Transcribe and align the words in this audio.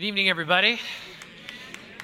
Good 0.00 0.06
evening, 0.06 0.30
everybody. 0.30 0.80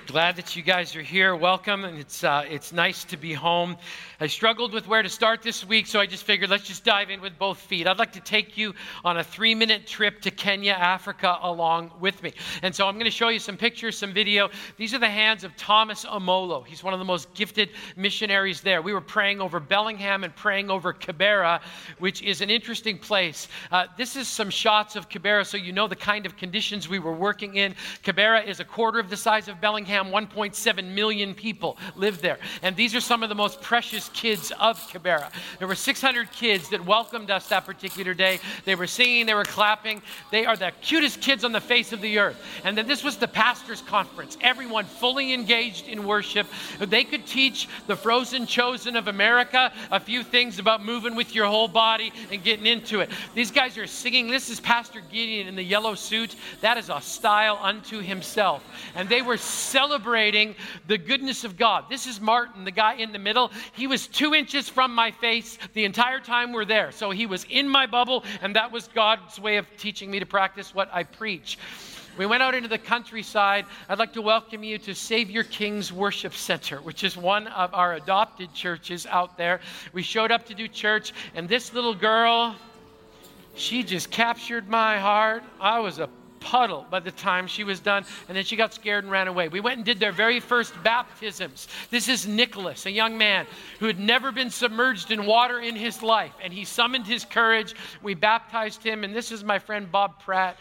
Glad 0.07 0.37
that 0.37 0.55
you 0.55 0.63
guys 0.63 0.95
are 0.95 1.03
here. 1.03 1.35
Welcome, 1.35 1.85
and 1.85 1.99
it's 1.99 2.23
uh, 2.23 2.45
it's 2.49 2.73
nice 2.73 3.03
to 3.05 3.17
be 3.17 3.33
home. 3.33 3.77
I 4.21 4.29
struggled 4.29 4.73
with 4.73 4.87
where 4.87 5.03
to 5.03 5.09
start 5.09 5.43
this 5.43 5.67
week, 5.67 5.89
so 5.89 5.99
I 5.99 6.07
just 6.07 6.23
figured 6.23 6.49
let's 6.49 6.63
just 6.63 6.85
dive 6.85 7.11
in 7.11 7.21
with 7.21 7.37
both 7.41 7.59
feet. 7.59 7.89
I'd 7.89 7.99
like 7.99 8.13
to 8.13 8.21
take 8.21 8.57
you 8.57 8.73
on 9.05 9.19
a 9.19 9.25
three-minute 9.25 9.85
trip 9.85 10.21
to 10.23 10.31
Kenya, 10.31 10.75
Africa, 10.75 11.39
along 11.43 11.91
with 11.99 12.23
me. 12.23 12.33
And 12.63 12.73
so 12.73 12.87
I'm 12.87 12.95
going 12.95 13.07
to 13.07 13.11
show 13.11 13.31
you 13.31 13.41
some 13.41 13.57
pictures, 13.57 13.99
some 13.99 14.13
video. 14.13 14.49
These 14.77 14.95
are 14.95 15.01
the 15.01 15.09
hands 15.09 15.43
of 15.43 15.57
Thomas 15.57 16.05
Amolo. 16.05 16.65
He's 16.65 16.85
one 16.85 16.95
of 16.95 17.01
the 17.01 17.05
most 17.05 17.35
gifted 17.35 17.71
missionaries 17.97 18.61
there. 18.61 18.83
We 18.83 18.95
were 18.95 19.01
praying 19.01 19.41
over 19.41 19.59
Bellingham 19.59 20.23
and 20.23 20.35
praying 20.37 20.71
over 20.71 20.95
Kibera, 20.95 21.61
which 21.99 22.23
is 22.23 22.43
an 22.43 22.49
interesting 22.49 22.97
place. 22.97 23.49
Uh, 23.73 23.87
this 23.99 24.15
is 24.15 24.29
some 24.29 24.51
shots 24.51 24.95
of 24.95 25.09
Kibera, 25.09 25.45
so 25.45 25.57
you 25.57 25.73
know 25.73 25.89
the 25.89 25.97
kind 25.97 26.27
of 26.27 26.37
conditions 26.37 26.89
we 26.89 27.01
were 27.01 27.13
working 27.13 27.57
in. 27.57 27.75
Kibera 28.05 28.47
is 28.47 28.61
a 28.61 28.65
quarter 28.65 29.01
of 29.01 29.11
the 29.11 29.17
size 29.17 29.49
of 29.49 29.61
Bellingham. 29.61 29.96
1.7 30.05 30.95
million 30.95 31.35
people 31.35 31.77
live 31.97 32.21
there. 32.21 32.39
And 32.63 32.77
these 32.77 32.95
are 32.95 33.01
some 33.01 33.23
of 33.23 33.29
the 33.29 33.35
most 33.35 33.61
precious 33.61 34.09
kids 34.11 34.53
of 34.61 34.79
Kibera. 34.91 35.33
There 35.59 35.67
were 35.67 35.75
600 35.75 36.31
kids 36.31 36.69
that 36.71 36.85
welcomed 36.85 37.31
us 37.31 37.49
that 37.49 37.65
particular 37.65 38.15
day. 38.15 38.41
They 38.65 38.75
were 38.75 38.87
singing, 38.87 39.27
they 39.27 39.35
were 39.35 39.45
clapping. 39.45 40.03
They 40.31 40.47
are 40.47 40.57
the 40.57 40.73
cutest 40.81 41.21
kids 41.21 41.45
on 41.45 41.53
the 41.53 41.61
face 41.61 41.93
of 41.93 42.01
the 42.01 42.19
earth. 42.19 42.43
And 42.65 42.77
then 42.77 42.87
this 42.87 43.03
was 43.03 43.17
the 43.17 43.29
pastor's 43.29 43.83
conference. 43.83 44.37
Everyone 44.41 44.85
fully 44.85 45.33
engaged 45.33 45.89
in 45.89 46.07
worship. 46.07 46.47
They 46.79 47.05
could 47.05 47.27
teach 47.27 47.69
the 47.87 47.97
frozen 47.97 48.47
chosen 48.47 48.97
of 48.97 49.09
America 49.09 49.73
a 49.91 50.01
few 50.01 50.23
things 50.23 50.59
about 50.59 50.85
moving 50.85 51.15
with 51.15 51.35
your 51.35 51.47
whole 51.47 51.69
body 51.69 52.13
and 52.31 52.43
getting 52.43 52.67
into 52.67 53.01
it. 53.01 53.11
These 53.35 53.51
guys 53.51 53.79
are 53.79 53.87
singing. 53.87 54.29
This 54.29 54.51
is 54.51 54.61
Pastor 54.61 55.01
Gideon 55.01 55.47
in 55.47 55.57
the 55.57 55.63
yellow 55.63 55.95
suit. 55.95 56.37
That 56.61 56.79
is 56.79 56.91
a 56.91 57.01
style 57.01 57.59
unto 57.63 58.01
himself. 58.01 58.65
And 58.95 59.09
they 59.09 59.23
were 59.23 59.37
celebrating 59.37 59.86
celebrating 59.87 60.57
the 60.89 60.99
goodness 60.99 61.45
of 61.45 61.57
God. 61.57 61.85
This 61.89 62.09
is 62.09 62.21
Martin, 62.21 62.65
the 62.65 62.73
guy 62.73 62.95
in 62.95 63.13
the 63.13 63.21
middle. 63.21 63.53
He 63.73 63.87
was 63.87 64.09
two 64.09 64.35
inches 64.35 64.69
from 64.69 64.93
my 64.93 65.13
face 65.13 65.59
the 65.75 65.85
entire 65.85 66.19
time 66.19 66.53
we're 66.53 66.65
there. 66.65 66.91
So 66.91 67.13
he 67.13 67.25
was 67.25 67.47
in 67.51 67.69
my 67.69 67.87
bubble, 67.87 68.25
and 68.43 68.57
that 68.57 68.73
was 68.73 68.89
God's 68.89 69.39
way 69.39 69.59
of 69.59 69.67
teaching 69.77 70.11
me 70.11 70.19
to 70.19 70.27
practice 70.27 70.75
what 70.75 70.89
I 70.93 71.05
preach. 71.05 71.57
We 72.19 72.27
went 72.27 72.43
out 72.43 72.57
into 72.57 72.69
the 72.69 72.79
countryside. 72.79 73.67
I'd 73.89 74.01
like 74.01 74.13
to 74.15 74.23
welcome 74.23 74.65
you 74.65 74.77
to 74.79 74.93
Savior 74.93 75.45
King's 75.45 75.93
Worship 75.93 76.35
Center, 76.35 76.79
which 76.79 77.05
is 77.05 77.17
one 77.17 77.47
of 77.47 77.73
our 77.73 77.95
adopted 77.95 78.53
churches 78.53 79.07
out 79.07 79.39
there. 79.39 79.61
We 79.93 80.03
showed 80.03 80.33
up 80.33 80.47
to 80.47 80.55
do 80.55 80.67
church, 80.67 81.13
and 81.37 81.49
this 81.49 81.73
little 81.73 81.95
girl, 81.95 82.57
she 83.55 83.85
just 83.85 84.11
captured 84.11 84.69
my 84.69 84.99
heart. 84.99 85.45
I 85.61 85.79
was 85.79 86.01
a 86.01 86.09
puddle 86.47 86.87
by 86.91 87.01
the 87.01 87.11
time 87.11 87.49
she 87.49 87.65
was 87.65 87.81
done, 87.81 88.05
and 88.29 88.37
then 88.37 88.45
she 88.45 88.55
got 88.55 88.73
scared 88.73 89.03
and 89.03 89.11
ran 89.11 89.27
away. 89.27 89.49
We 89.49 89.59
went 89.59 89.79
and 89.79 89.85
did 89.85 89.99
their 89.99 90.13
very 90.13 90.39
first 90.39 90.73
baptisms. 90.85 91.67
This 91.91 92.09
is 92.09 92.25
Nicholas, 92.25 92.87
a 92.87 92.91
young 92.91 93.19
man 93.19 93.47
who 93.81 93.87
had 93.87 93.99
never 93.99 94.31
been 94.31 94.51
submerged 94.51 95.11
in 95.11 95.27
water 95.27 95.59
in 95.59 95.75
his 95.75 96.05
life, 96.05 96.33
and 96.41 96.53
he 96.53 96.65
summoned 96.65 97.05
his 97.05 97.25
courage. 97.25 97.75
We 98.01 98.15
baptized 98.15 98.85
him, 98.85 99.03
and 99.03 99.13
this 99.13 99.33
is 99.33 99.43
my 99.43 99.59
friend 99.59 99.91
Bob 99.91 100.23
Pratt, 100.23 100.57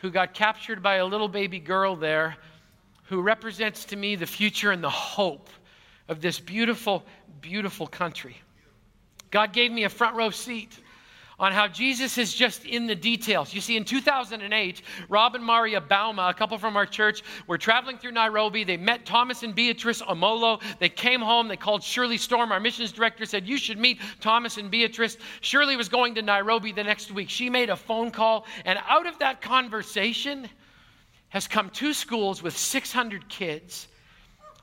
who 0.00 0.10
got 0.10 0.34
captured 0.34 0.82
by 0.82 0.96
a 0.96 1.06
little 1.06 1.28
baby 1.28 1.60
girl 1.60 1.94
there, 1.94 2.36
who 3.04 3.22
represents 3.22 3.84
to 3.86 3.96
me 3.96 4.16
the 4.16 4.26
future 4.26 4.72
and 4.72 4.82
the 4.82 4.90
hope 4.90 5.48
of 6.08 6.20
this 6.20 6.40
beautiful, 6.40 7.04
beautiful 7.40 7.86
country. 7.86 8.36
God 9.30 9.52
gave 9.52 9.70
me 9.70 9.84
a 9.84 9.88
front 9.88 10.16
row 10.16 10.30
seat 10.30 10.76
on 11.38 11.52
how 11.52 11.68
Jesus 11.68 12.18
is 12.18 12.34
just 12.34 12.64
in 12.64 12.86
the 12.86 12.94
details. 12.94 13.54
You 13.54 13.60
see, 13.60 13.76
in 13.76 13.84
2008, 13.84 14.82
Rob 15.08 15.34
and 15.34 15.44
Maria 15.44 15.80
Bauma, 15.80 16.30
a 16.30 16.34
couple 16.34 16.58
from 16.58 16.76
our 16.76 16.86
church, 16.86 17.22
were 17.46 17.58
traveling 17.58 17.96
through 17.98 18.12
Nairobi. 18.12 18.64
They 18.64 18.76
met 18.76 19.06
Thomas 19.06 19.42
and 19.42 19.54
Beatrice 19.54 20.02
Omolo. 20.02 20.60
They 20.80 20.88
came 20.88 21.20
home. 21.20 21.46
They 21.46 21.56
called 21.56 21.82
Shirley 21.82 22.18
Storm, 22.18 22.50
our 22.50 22.60
missions 22.60 22.90
director, 22.90 23.24
said, 23.24 23.46
You 23.46 23.56
should 23.56 23.78
meet 23.78 24.00
Thomas 24.20 24.56
and 24.56 24.70
Beatrice. 24.70 25.16
Shirley 25.40 25.76
was 25.76 25.88
going 25.88 26.16
to 26.16 26.22
Nairobi 26.22 26.72
the 26.72 26.84
next 26.84 27.12
week. 27.12 27.30
She 27.30 27.48
made 27.48 27.70
a 27.70 27.76
phone 27.76 28.10
call, 28.10 28.46
and 28.64 28.78
out 28.88 29.06
of 29.06 29.18
that 29.20 29.40
conversation 29.40 30.48
has 31.28 31.46
come 31.46 31.70
two 31.70 31.92
schools 31.92 32.42
with 32.42 32.56
600 32.56 33.28
kids 33.28 33.88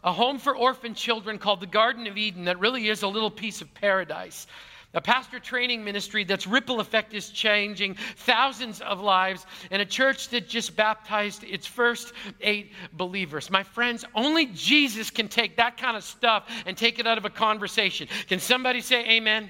a 0.03 0.11
home 0.11 0.37
for 0.37 0.55
orphan 0.55 0.93
children 0.93 1.39
called 1.39 1.59
the 1.59 1.65
Garden 1.65 2.05
of 2.05 2.15
Eden 2.15 2.45
that 2.45 2.59
really 2.59 2.89
is 2.89 3.01
a 3.01 3.07
little 3.07 3.31
piece 3.31 3.61
of 3.61 3.73
paradise 3.73 4.45
a 4.95 5.01
pastor 5.01 5.39
training 5.39 5.83
ministry 5.83 6.23
that's 6.23 6.47
ripple 6.47 6.79
effect 6.79 7.13
is 7.13 7.29
changing 7.29 7.95
thousands 8.15 8.79
of 8.81 9.01
lives, 9.01 9.45
and 9.69 9.81
a 9.81 9.85
church 9.85 10.29
that 10.29 10.47
just 10.47 10.75
baptized 10.75 11.43
its 11.43 11.67
first 11.67 12.13
eight 12.41 12.71
believers. 12.93 13.51
My 13.51 13.61
friends, 13.61 14.05
only 14.15 14.47
Jesus 14.47 15.11
can 15.11 15.27
take 15.27 15.57
that 15.57 15.77
kind 15.77 15.97
of 15.97 16.03
stuff 16.03 16.49
and 16.65 16.77
take 16.77 16.97
it 16.97 17.05
out 17.05 17.17
of 17.17 17.25
a 17.25 17.29
conversation. 17.29 18.07
Can 18.27 18.39
somebody 18.39 18.79
say 18.81 19.01
amen? 19.01 19.43
amen. 19.43 19.49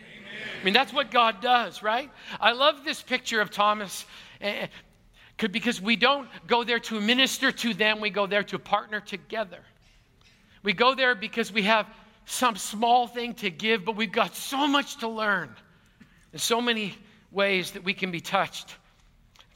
I 0.61 0.65
mean, 0.65 0.73
that's 0.73 0.91
what 0.91 1.11
God 1.11 1.41
does, 1.41 1.83
right? 1.83 2.09
I 2.39 2.51
love 2.51 2.83
this 2.83 3.01
picture 3.01 3.39
of 3.39 3.51
Thomas. 3.51 4.05
Eh, 4.41 4.67
eh, 5.41 5.47
because 5.51 5.79
we 5.79 5.95
don't 5.95 6.27
go 6.47 6.63
there 6.63 6.79
to 6.79 6.99
minister 6.99 7.51
to 7.51 7.73
them, 7.73 7.99
we 7.99 8.09
go 8.09 8.25
there 8.25 8.43
to 8.43 8.57
partner 8.57 8.99
together. 8.99 9.59
We 10.63 10.73
go 10.73 10.95
there 10.95 11.13
because 11.13 11.51
we 11.51 11.61
have 11.63 11.87
some 12.25 12.55
small 12.55 13.07
thing 13.07 13.33
to 13.35 13.49
give, 13.49 13.85
but 13.85 13.95
we've 13.95 14.11
got 14.11 14.35
so 14.35 14.67
much 14.67 14.97
to 14.97 15.07
learn 15.07 15.55
and 16.31 16.41
so 16.41 16.59
many 16.59 16.95
ways 17.31 17.71
that 17.71 17.83
we 17.83 17.93
can 17.93 18.11
be 18.11 18.19
touched. 18.19 18.75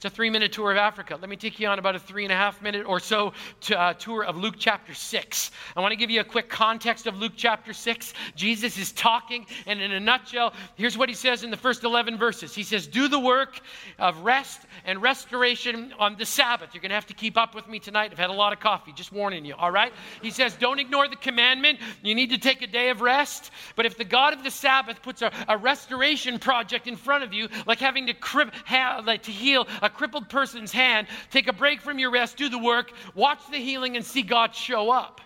It's 0.00 0.06
a 0.06 0.08
three 0.08 0.30
minute 0.30 0.52
tour 0.52 0.70
of 0.70 0.78
Africa. 0.78 1.18
Let 1.20 1.28
me 1.28 1.36
take 1.36 1.60
you 1.60 1.68
on 1.68 1.78
about 1.78 1.94
a 1.94 1.98
three 1.98 2.24
and 2.24 2.32
a 2.32 2.34
half 2.34 2.62
minute 2.62 2.86
or 2.86 3.00
so 3.00 3.34
to, 3.60 3.78
uh, 3.78 3.92
tour 3.92 4.24
of 4.24 4.34
Luke 4.34 4.54
chapter 4.58 4.94
6. 4.94 5.50
I 5.76 5.80
want 5.82 5.92
to 5.92 5.96
give 5.96 6.08
you 6.08 6.20
a 6.20 6.24
quick 6.24 6.48
context 6.48 7.06
of 7.06 7.18
Luke 7.18 7.34
chapter 7.36 7.74
6. 7.74 8.14
Jesus 8.34 8.78
is 8.78 8.92
talking, 8.92 9.44
and 9.66 9.78
in 9.78 9.92
a 9.92 10.00
nutshell, 10.00 10.54
here's 10.76 10.96
what 10.96 11.10
he 11.10 11.14
says 11.14 11.44
in 11.44 11.50
the 11.50 11.56
first 11.58 11.84
11 11.84 12.16
verses 12.16 12.54
He 12.54 12.62
says, 12.62 12.86
Do 12.86 13.08
the 13.08 13.18
work 13.18 13.60
of 13.98 14.16
rest 14.22 14.62
and 14.86 15.02
restoration 15.02 15.92
on 15.98 16.16
the 16.16 16.24
Sabbath. 16.24 16.70
You're 16.72 16.80
going 16.80 16.88
to 16.88 16.94
have 16.94 17.08
to 17.08 17.14
keep 17.14 17.36
up 17.36 17.54
with 17.54 17.68
me 17.68 17.78
tonight. 17.78 18.10
I've 18.10 18.18
had 18.18 18.30
a 18.30 18.32
lot 18.32 18.54
of 18.54 18.60
coffee, 18.60 18.94
just 18.94 19.12
warning 19.12 19.44
you, 19.44 19.54
all 19.54 19.70
right? 19.70 19.92
He 20.22 20.30
says, 20.30 20.54
Don't 20.54 20.78
ignore 20.78 21.08
the 21.08 21.16
commandment. 21.16 21.78
You 22.02 22.14
need 22.14 22.30
to 22.30 22.38
take 22.38 22.62
a 22.62 22.66
day 22.66 22.88
of 22.88 23.02
rest. 23.02 23.50
But 23.76 23.84
if 23.84 23.98
the 23.98 24.04
God 24.04 24.32
of 24.32 24.44
the 24.44 24.50
Sabbath 24.50 25.02
puts 25.02 25.20
a, 25.20 25.30
a 25.46 25.58
restoration 25.58 26.38
project 26.38 26.86
in 26.86 26.96
front 26.96 27.22
of 27.22 27.34
you, 27.34 27.48
like 27.66 27.80
having 27.80 28.06
to, 28.06 28.14
crib, 28.14 28.54
ha, 28.64 29.02
like 29.04 29.24
to 29.24 29.30
heal 29.30 29.68
a 29.82 29.89
crippled 29.90 30.28
person's 30.28 30.72
hand, 30.72 31.06
take 31.30 31.48
a 31.48 31.52
break 31.52 31.80
from 31.80 31.98
your 31.98 32.10
rest, 32.10 32.36
do 32.36 32.48
the 32.48 32.58
work, 32.58 32.92
watch 33.14 33.40
the 33.50 33.58
healing, 33.58 33.96
and 33.96 34.04
see 34.04 34.22
God 34.22 34.54
show 34.54 34.90
up. 34.90 35.20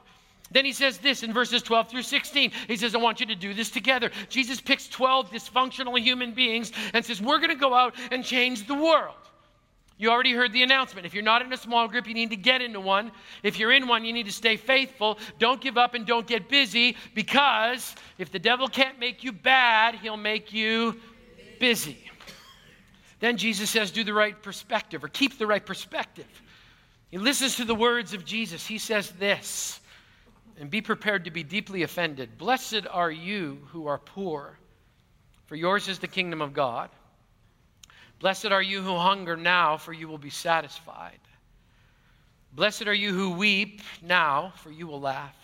Then 0.50 0.64
he 0.64 0.72
says 0.72 0.98
this 0.98 1.22
in 1.22 1.32
verses 1.32 1.62
12 1.62 1.88
through 1.88 2.02
16. 2.02 2.52
He 2.68 2.76
says, 2.76 2.94
I 2.94 2.98
want 2.98 3.18
you 3.18 3.26
to 3.26 3.34
do 3.34 3.54
this 3.54 3.70
together. 3.70 4.10
Jesus 4.28 4.60
picks 4.60 4.88
12 4.88 5.30
dysfunctional 5.30 5.98
human 5.98 6.32
beings 6.32 6.70
and 6.92 7.04
says, 7.04 7.20
We're 7.20 7.38
going 7.38 7.50
to 7.50 7.56
go 7.56 7.74
out 7.74 7.94
and 8.12 8.24
change 8.24 8.66
the 8.66 8.74
world. 8.74 9.16
You 9.96 10.10
already 10.10 10.32
heard 10.32 10.52
the 10.52 10.62
announcement. 10.62 11.06
If 11.06 11.14
you're 11.14 11.22
not 11.22 11.42
in 11.42 11.52
a 11.52 11.56
small 11.56 11.86
group, 11.86 12.08
you 12.08 12.14
need 12.14 12.30
to 12.30 12.36
get 12.36 12.60
into 12.60 12.80
one. 12.80 13.12
If 13.42 13.58
you're 13.58 13.72
in 13.72 13.86
one, 13.86 14.04
you 14.04 14.12
need 14.12 14.26
to 14.26 14.32
stay 14.32 14.56
faithful. 14.56 15.18
Don't 15.38 15.60
give 15.60 15.78
up 15.78 15.94
and 15.94 16.04
don't 16.04 16.26
get 16.26 16.48
busy 16.48 16.96
because 17.14 17.94
if 18.18 18.32
the 18.32 18.40
devil 18.40 18.66
can't 18.66 18.98
make 18.98 19.22
you 19.22 19.30
bad, 19.30 19.94
he'll 19.94 20.16
make 20.16 20.52
you 20.52 21.00
busy. 21.60 22.03
Then 23.20 23.36
Jesus 23.36 23.70
says, 23.70 23.90
do 23.90 24.04
the 24.04 24.14
right 24.14 24.40
perspective 24.42 25.04
or 25.04 25.08
keep 25.08 25.38
the 25.38 25.46
right 25.46 25.64
perspective. 25.64 26.26
He 27.10 27.18
listens 27.18 27.56
to 27.56 27.64
the 27.64 27.74
words 27.74 28.12
of 28.12 28.24
Jesus. 28.24 28.66
He 28.66 28.78
says 28.78 29.10
this, 29.12 29.80
and 30.58 30.68
be 30.70 30.80
prepared 30.80 31.24
to 31.24 31.30
be 31.30 31.42
deeply 31.42 31.82
offended. 31.82 32.36
Blessed 32.38 32.86
are 32.90 33.10
you 33.10 33.60
who 33.68 33.86
are 33.86 33.98
poor, 33.98 34.58
for 35.46 35.56
yours 35.56 35.88
is 35.88 35.98
the 35.98 36.08
kingdom 36.08 36.42
of 36.42 36.52
God. 36.52 36.90
Blessed 38.18 38.46
are 38.46 38.62
you 38.62 38.82
who 38.82 38.96
hunger 38.96 39.36
now, 39.36 39.76
for 39.76 39.92
you 39.92 40.08
will 40.08 40.18
be 40.18 40.30
satisfied. 40.30 41.18
Blessed 42.52 42.86
are 42.86 42.94
you 42.94 43.12
who 43.12 43.30
weep 43.30 43.80
now, 44.02 44.52
for 44.56 44.70
you 44.70 44.86
will 44.86 45.00
laugh. 45.00 45.36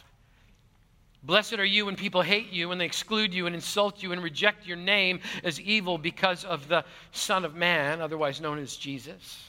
Blessed 1.22 1.58
are 1.58 1.64
you 1.64 1.86
when 1.86 1.96
people 1.96 2.22
hate 2.22 2.50
you, 2.50 2.68
when 2.68 2.78
they 2.78 2.86
exclude 2.86 3.34
you 3.34 3.46
and 3.46 3.54
insult 3.54 4.02
you 4.02 4.12
and 4.12 4.22
reject 4.22 4.66
your 4.66 4.78
name 4.78 5.20
as 5.44 5.60
evil 5.60 5.98
because 5.98 6.44
of 6.44 6.66
the 6.66 6.84
Son 7.12 7.44
of 7.44 7.54
Man, 7.54 8.00
otherwise 8.00 8.40
known 8.40 8.58
as 8.58 8.74
Jesus. 8.76 9.44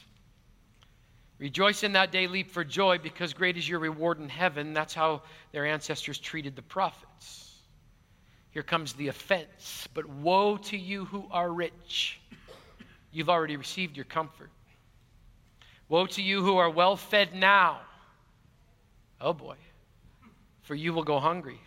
Rejoice 1.38 1.82
in 1.82 1.92
that 1.92 2.12
day, 2.12 2.26
leap 2.26 2.50
for 2.50 2.62
joy, 2.62 2.98
because 2.98 3.32
great 3.32 3.56
is 3.56 3.68
your 3.68 3.78
reward 3.78 4.20
in 4.20 4.28
heaven. 4.28 4.74
That's 4.74 4.94
how 4.94 5.22
their 5.50 5.64
ancestors 5.64 6.18
treated 6.18 6.54
the 6.56 6.62
prophets. 6.62 7.56
Here 8.50 8.62
comes 8.62 8.92
the 8.92 9.08
offense. 9.08 9.88
But 9.94 10.06
woe 10.06 10.58
to 10.58 10.76
you 10.76 11.06
who 11.06 11.26
are 11.30 11.50
rich. 11.50 12.20
You've 13.12 13.30
already 13.30 13.56
received 13.56 13.96
your 13.96 14.04
comfort. 14.04 14.50
Woe 15.88 16.06
to 16.06 16.22
you 16.22 16.42
who 16.44 16.58
are 16.58 16.70
well 16.70 16.96
fed 16.96 17.34
now. 17.34 17.80
Oh 19.20 19.32
boy 19.32 19.56
for 20.62 20.74
you 20.74 20.92
will 20.92 21.04
go 21.04 21.18
hungry. 21.18 21.60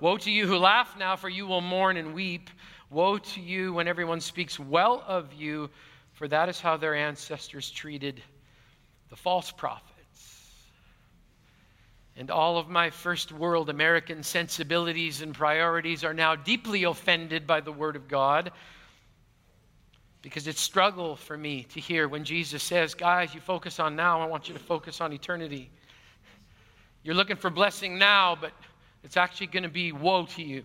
Woe 0.00 0.16
to 0.16 0.30
you 0.30 0.46
who 0.46 0.58
laugh 0.58 0.96
now, 0.98 1.16
for 1.16 1.28
you 1.28 1.46
will 1.46 1.60
mourn 1.60 1.96
and 1.96 2.14
weep. 2.14 2.50
Woe 2.90 3.18
to 3.18 3.40
you 3.40 3.72
when 3.72 3.86
everyone 3.86 4.20
speaks 4.20 4.58
well 4.58 5.02
of 5.06 5.32
you, 5.32 5.70
for 6.12 6.26
that 6.28 6.48
is 6.48 6.60
how 6.60 6.76
their 6.76 6.94
ancestors 6.94 7.70
treated 7.70 8.22
the 9.10 9.16
false 9.16 9.52
prophets. 9.52 9.92
And 12.16 12.30
all 12.30 12.58
of 12.58 12.68
my 12.68 12.90
first 12.90 13.32
world 13.32 13.70
American 13.70 14.22
sensibilities 14.22 15.22
and 15.22 15.34
priorities 15.34 16.04
are 16.04 16.12
now 16.12 16.36
deeply 16.36 16.84
offended 16.84 17.46
by 17.46 17.60
the 17.60 17.72
Word 17.72 17.96
of 17.96 18.08
God 18.08 18.52
because 20.20 20.46
it's 20.46 20.60
struggle 20.60 21.16
for 21.16 21.36
me 21.36 21.64
to 21.74 21.80
hear 21.80 22.06
when 22.06 22.24
Jesus 22.24 22.62
says, 22.62 22.94
Guys, 22.94 23.34
you 23.34 23.40
focus 23.40 23.80
on 23.80 23.96
now, 23.96 24.20
I 24.20 24.26
want 24.26 24.48
you 24.48 24.54
to 24.54 24.60
focus 24.60 25.00
on 25.00 25.12
eternity. 25.12 25.70
You're 27.04 27.14
looking 27.14 27.36
for 27.36 27.50
blessing 27.50 27.98
now, 27.98 28.36
but 28.40 28.52
it's 29.04 29.16
actually 29.16 29.48
going 29.48 29.64
to 29.64 29.68
be 29.68 29.92
woe 29.92 30.26
to 30.26 30.42
you. 30.42 30.62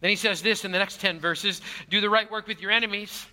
Then 0.00 0.10
he 0.10 0.16
says 0.16 0.42
this 0.42 0.64
in 0.64 0.70
the 0.70 0.78
next 0.78 1.00
10 1.00 1.18
verses 1.18 1.60
do 1.90 2.00
the 2.00 2.08
right 2.08 2.30
work 2.30 2.46
with 2.46 2.60
your 2.60 2.70
enemies 2.70 3.26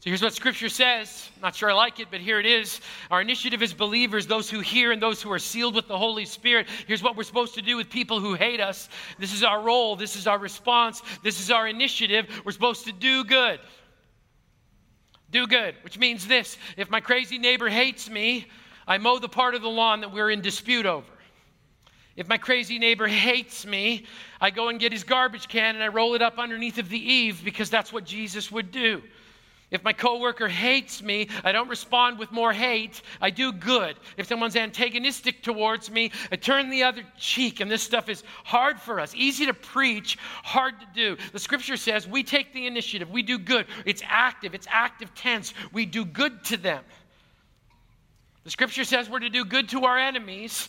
so 0.00 0.10
here's 0.10 0.22
what 0.22 0.34
Scripture 0.34 0.68
says. 0.68 1.30
Not 1.40 1.54
sure 1.56 1.70
I 1.70 1.74
like 1.74 2.00
it, 2.00 2.08
but 2.10 2.20
here 2.20 2.38
it 2.38 2.46
is. 2.46 2.80
Our 3.10 3.22
initiative 3.22 3.62
as 3.62 3.72
believers, 3.72 4.26
those 4.26 4.50
who 4.50 4.60
hear 4.60 4.92
and 4.92 5.00
those 5.00 5.22
who 5.22 5.32
are 5.32 5.38
sealed 5.38 5.74
with 5.74 5.88
the 5.88 5.96
Holy 5.96 6.26
Spirit, 6.26 6.68
here's 6.86 7.02
what 7.02 7.16
we're 7.16 7.22
supposed 7.22 7.54
to 7.54 7.62
do 7.62 7.76
with 7.76 7.88
people 7.88 8.20
who 8.20 8.34
hate 8.34 8.60
us. 8.60 8.88
This 9.18 9.32
is 9.32 9.42
our 9.42 9.62
role, 9.62 9.96
this 9.96 10.14
is 10.14 10.26
our 10.26 10.38
response, 10.38 11.02
this 11.22 11.40
is 11.40 11.50
our 11.50 11.66
initiative. 11.66 12.26
We're 12.44 12.52
supposed 12.52 12.84
to 12.84 12.92
do 12.92 13.24
good. 13.24 13.58
Do 15.30 15.46
good, 15.46 15.74
which 15.82 15.98
means 15.98 16.26
this 16.26 16.56
if 16.76 16.88
my 16.88 17.00
crazy 17.00 17.38
neighbor 17.38 17.68
hates 17.68 18.08
me, 18.08 18.46
I 18.86 18.98
mow 18.98 19.18
the 19.18 19.28
part 19.28 19.54
of 19.54 19.62
the 19.62 19.68
lawn 19.68 20.00
that 20.00 20.12
we're 20.12 20.30
in 20.30 20.40
dispute 20.40 20.86
over. 20.86 21.06
If 22.16 22.28
my 22.28 22.38
crazy 22.38 22.78
neighbor 22.78 23.06
hates 23.08 23.66
me, 23.66 24.06
I 24.40 24.50
go 24.50 24.68
and 24.68 24.80
get 24.80 24.92
his 24.92 25.04
garbage 25.04 25.48
can 25.48 25.74
and 25.74 25.84
I 25.84 25.88
roll 25.88 26.14
it 26.14 26.22
up 26.22 26.38
underneath 26.38 26.78
of 26.78 26.88
the 26.88 26.98
eave 26.98 27.44
because 27.44 27.70
that's 27.70 27.92
what 27.92 28.04
Jesus 28.04 28.50
would 28.50 28.70
do. 28.70 29.02
If 29.68 29.82
my 29.82 29.92
coworker 29.92 30.46
hates 30.46 31.02
me, 31.02 31.28
I 31.42 31.50
don't 31.50 31.68
respond 31.68 32.20
with 32.20 32.30
more 32.30 32.52
hate. 32.52 33.02
I 33.20 33.30
do 33.30 33.50
good. 33.50 33.96
If 34.16 34.28
someone's 34.28 34.54
antagonistic 34.54 35.42
towards 35.42 35.90
me, 35.90 36.12
I 36.30 36.36
turn 36.36 36.70
the 36.70 36.84
other 36.84 37.02
cheek. 37.18 37.58
And 37.58 37.68
this 37.68 37.82
stuff 37.82 38.08
is 38.08 38.22
hard 38.44 38.80
for 38.80 39.00
us, 39.00 39.12
easy 39.16 39.44
to 39.46 39.54
preach, 39.54 40.18
hard 40.44 40.78
to 40.78 40.86
do. 40.94 41.16
The 41.32 41.40
scripture 41.40 41.76
says 41.76 42.06
we 42.06 42.22
take 42.22 42.52
the 42.52 42.68
initiative, 42.68 43.10
we 43.10 43.24
do 43.24 43.38
good. 43.38 43.66
It's 43.84 44.02
active, 44.06 44.54
it's 44.54 44.68
active 44.70 45.12
tense. 45.16 45.52
We 45.72 45.84
do 45.84 46.04
good 46.04 46.44
to 46.44 46.56
them. 46.56 46.84
The 48.46 48.52
scripture 48.52 48.84
says 48.84 49.10
we're 49.10 49.18
to 49.18 49.28
do 49.28 49.44
good 49.44 49.70
to 49.70 49.86
our 49.86 49.98
enemies 49.98 50.68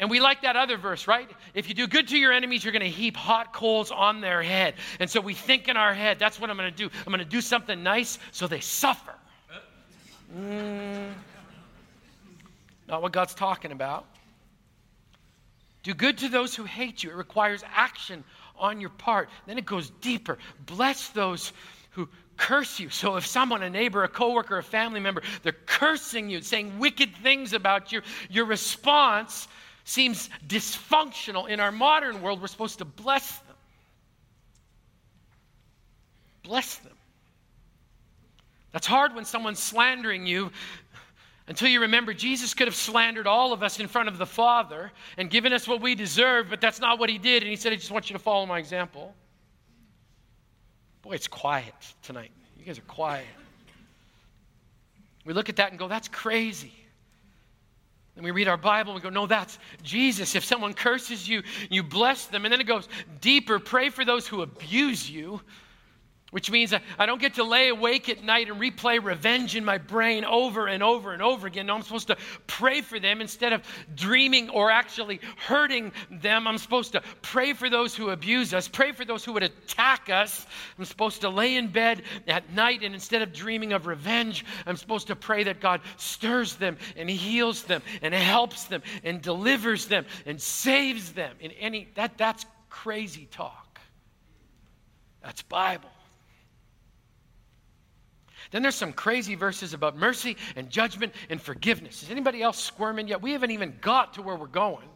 and 0.00 0.08
we 0.08 0.18
like 0.18 0.40
that 0.42 0.56
other 0.56 0.78
verse, 0.78 1.06
right? 1.06 1.30
If 1.52 1.68
you 1.68 1.74
do 1.74 1.86
good 1.86 2.08
to 2.08 2.16
your 2.16 2.32
enemies, 2.32 2.64
you're 2.64 2.72
going 2.72 2.80
to 2.80 2.88
heap 2.88 3.18
hot 3.18 3.52
coals 3.52 3.90
on 3.90 4.22
their 4.22 4.42
head. 4.42 4.76
And 4.98 5.10
so 5.10 5.20
we 5.20 5.34
think 5.34 5.68
in 5.68 5.76
our 5.76 5.92
head, 5.92 6.18
that's 6.18 6.40
what 6.40 6.48
I'm 6.48 6.56
going 6.56 6.70
to 6.70 6.76
do. 6.76 6.88
I'm 7.06 7.12
going 7.12 7.18
to 7.18 7.24
do 7.26 7.42
something 7.42 7.82
nice 7.82 8.18
so 8.32 8.46
they 8.46 8.60
suffer. 8.60 9.14
Mm, 10.38 11.12
not 12.88 13.02
what 13.02 13.12
God's 13.12 13.34
talking 13.34 13.72
about. 13.72 14.06
Do 15.82 15.92
good 15.92 16.16
to 16.16 16.30
those 16.30 16.54
who 16.54 16.64
hate 16.64 17.04
you. 17.04 17.10
It 17.10 17.16
requires 17.16 17.62
action 17.74 18.24
on 18.58 18.80
your 18.80 18.90
part. 18.90 19.28
Then 19.46 19.58
it 19.58 19.66
goes 19.66 19.90
deeper. 20.00 20.38
Bless 20.64 21.10
those 21.10 21.52
who 21.90 22.08
curse 22.36 22.78
you. 22.78 22.90
So 22.90 23.16
if 23.16 23.26
someone, 23.26 23.62
a 23.62 23.70
neighbor, 23.70 24.04
a 24.04 24.08
coworker, 24.08 24.58
a 24.58 24.62
family 24.62 25.00
member, 25.00 25.22
they're 25.42 25.52
cursing 25.66 26.28
you, 26.30 26.40
saying 26.42 26.78
wicked 26.78 27.14
things 27.22 27.52
about 27.52 27.92
you, 27.92 28.02
your 28.30 28.44
response 28.44 29.48
seems 29.84 30.28
dysfunctional 30.46 31.48
in 31.48 31.60
our 31.60 31.72
modern 31.72 32.20
world, 32.20 32.40
we're 32.40 32.48
supposed 32.48 32.78
to 32.78 32.84
bless 32.84 33.38
them. 33.38 33.56
Bless 36.42 36.76
them. 36.76 36.92
That's 38.72 38.86
hard 38.86 39.14
when 39.14 39.24
someone's 39.24 39.62
slandering 39.62 40.26
you 40.26 40.50
until 41.48 41.68
you 41.68 41.80
remember 41.80 42.12
Jesus 42.12 42.54
could 42.54 42.66
have 42.66 42.74
slandered 42.74 43.26
all 43.26 43.52
of 43.52 43.62
us 43.62 43.78
in 43.78 43.86
front 43.86 44.08
of 44.08 44.18
the 44.18 44.26
Father 44.26 44.90
and 45.16 45.30
given 45.30 45.52
us 45.52 45.68
what 45.68 45.80
we 45.80 45.94
deserve, 45.94 46.50
but 46.50 46.60
that's 46.60 46.80
not 46.80 46.98
what 46.98 47.08
he 47.08 47.18
did. 47.18 47.42
And 47.42 47.50
he 47.50 47.56
said, 47.56 47.72
I 47.72 47.76
just 47.76 47.90
want 47.90 48.10
you 48.10 48.14
to 48.14 48.22
follow 48.22 48.44
my 48.46 48.58
example. 48.58 49.14
Boy, 51.06 51.12
it's 51.12 51.28
quiet 51.28 51.72
tonight. 52.02 52.32
You 52.58 52.64
guys 52.64 52.78
are 52.78 52.82
quiet. 52.82 53.26
We 55.24 55.34
look 55.34 55.48
at 55.48 55.54
that 55.54 55.70
and 55.70 55.78
go, 55.78 55.86
that's 55.86 56.08
crazy. 56.08 56.72
And 58.16 58.24
we 58.24 58.32
read 58.32 58.48
our 58.48 58.56
Bible 58.56 58.92
and 58.92 59.00
we 59.00 59.08
go, 59.08 59.14
no, 59.14 59.24
that's 59.24 59.60
Jesus. 59.84 60.34
If 60.34 60.44
someone 60.44 60.74
curses 60.74 61.28
you, 61.28 61.44
you 61.70 61.84
bless 61.84 62.26
them. 62.26 62.44
And 62.44 62.52
then 62.52 62.60
it 62.60 62.66
goes 62.66 62.88
deeper 63.20 63.60
pray 63.60 63.88
for 63.88 64.04
those 64.04 64.26
who 64.26 64.42
abuse 64.42 65.08
you 65.08 65.40
which 66.36 66.50
means 66.50 66.74
I 66.98 67.06
don't 67.06 67.18
get 67.18 67.36
to 67.36 67.44
lay 67.44 67.70
awake 67.70 68.10
at 68.10 68.22
night 68.22 68.50
and 68.50 68.60
replay 68.60 69.02
revenge 69.02 69.56
in 69.56 69.64
my 69.64 69.78
brain 69.78 70.22
over 70.22 70.66
and 70.66 70.82
over 70.82 71.14
and 71.14 71.22
over 71.22 71.46
again. 71.46 71.64
No, 71.64 71.74
I'm 71.76 71.80
supposed 71.80 72.08
to 72.08 72.18
pray 72.46 72.82
for 72.82 73.00
them 73.00 73.22
instead 73.22 73.54
of 73.54 73.62
dreaming 73.94 74.50
or 74.50 74.70
actually 74.70 75.20
hurting 75.38 75.92
them. 76.10 76.46
I'm 76.46 76.58
supposed 76.58 76.92
to 76.92 77.00
pray 77.22 77.54
for 77.54 77.70
those 77.70 77.96
who 77.96 78.10
abuse 78.10 78.52
us, 78.52 78.68
pray 78.68 78.92
for 78.92 79.06
those 79.06 79.24
who 79.24 79.32
would 79.32 79.44
attack 79.44 80.10
us. 80.10 80.44
I'm 80.78 80.84
supposed 80.84 81.22
to 81.22 81.30
lay 81.30 81.56
in 81.56 81.68
bed 81.68 82.02
at 82.28 82.52
night 82.52 82.82
and 82.82 82.92
instead 82.92 83.22
of 83.22 83.32
dreaming 83.32 83.72
of 83.72 83.86
revenge, 83.86 84.44
I'm 84.66 84.76
supposed 84.76 85.06
to 85.06 85.16
pray 85.16 85.44
that 85.44 85.62
God 85.62 85.80
stirs 85.96 86.56
them 86.56 86.76
and 86.98 87.08
heals 87.08 87.62
them 87.62 87.80
and 88.02 88.12
helps 88.12 88.64
them 88.64 88.82
and 89.04 89.22
delivers 89.22 89.86
them 89.86 90.04
and 90.26 90.38
saves 90.38 91.12
them 91.12 91.34
in 91.40 91.52
any 91.52 91.88
that 91.94 92.18
that's 92.18 92.44
crazy 92.68 93.26
talk. 93.32 93.80
That's 95.22 95.40
Bible. 95.40 95.88
Then 98.50 98.62
there's 98.62 98.74
some 98.74 98.92
crazy 98.92 99.34
verses 99.34 99.74
about 99.74 99.96
mercy 99.96 100.36
and 100.54 100.70
judgment 100.70 101.12
and 101.28 101.40
forgiveness. 101.40 102.02
Is 102.02 102.10
anybody 102.10 102.42
else 102.42 102.58
squirming 102.58 103.08
yet? 103.08 103.22
We 103.22 103.32
haven't 103.32 103.50
even 103.50 103.74
got 103.80 104.14
to 104.14 104.22
where 104.22 104.36
we're 104.36 104.46
going. 104.46 104.88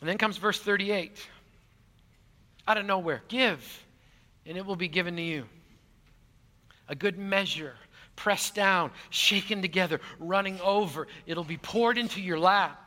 And 0.00 0.08
then 0.08 0.18
comes 0.18 0.36
verse 0.36 0.60
38. 0.60 1.26
Out 2.68 2.76
of 2.76 2.84
nowhere, 2.84 3.22
give, 3.28 3.84
and 4.44 4.56
it 4.56 4.66
will 4.66 4.76
be 4.76 4.88
given 4.88 5.16
to 5.16 5.22
you. 5.22 5.44
A 6.88 6.94
good 6.94 7.18
measure, 7.18 7.74
pressed 8.16 8.54
down, 8.54 8.90
shaken 9.10 9.62
together, 9.62 10.00
running 10.18 10.60
over, 10.60 11.06
it'll 11.26 11.44
be 11.44 11.58
poured 11.58 11.98
into 11.98 12.20
your 12.20 12.38
lap. 12.38 12.85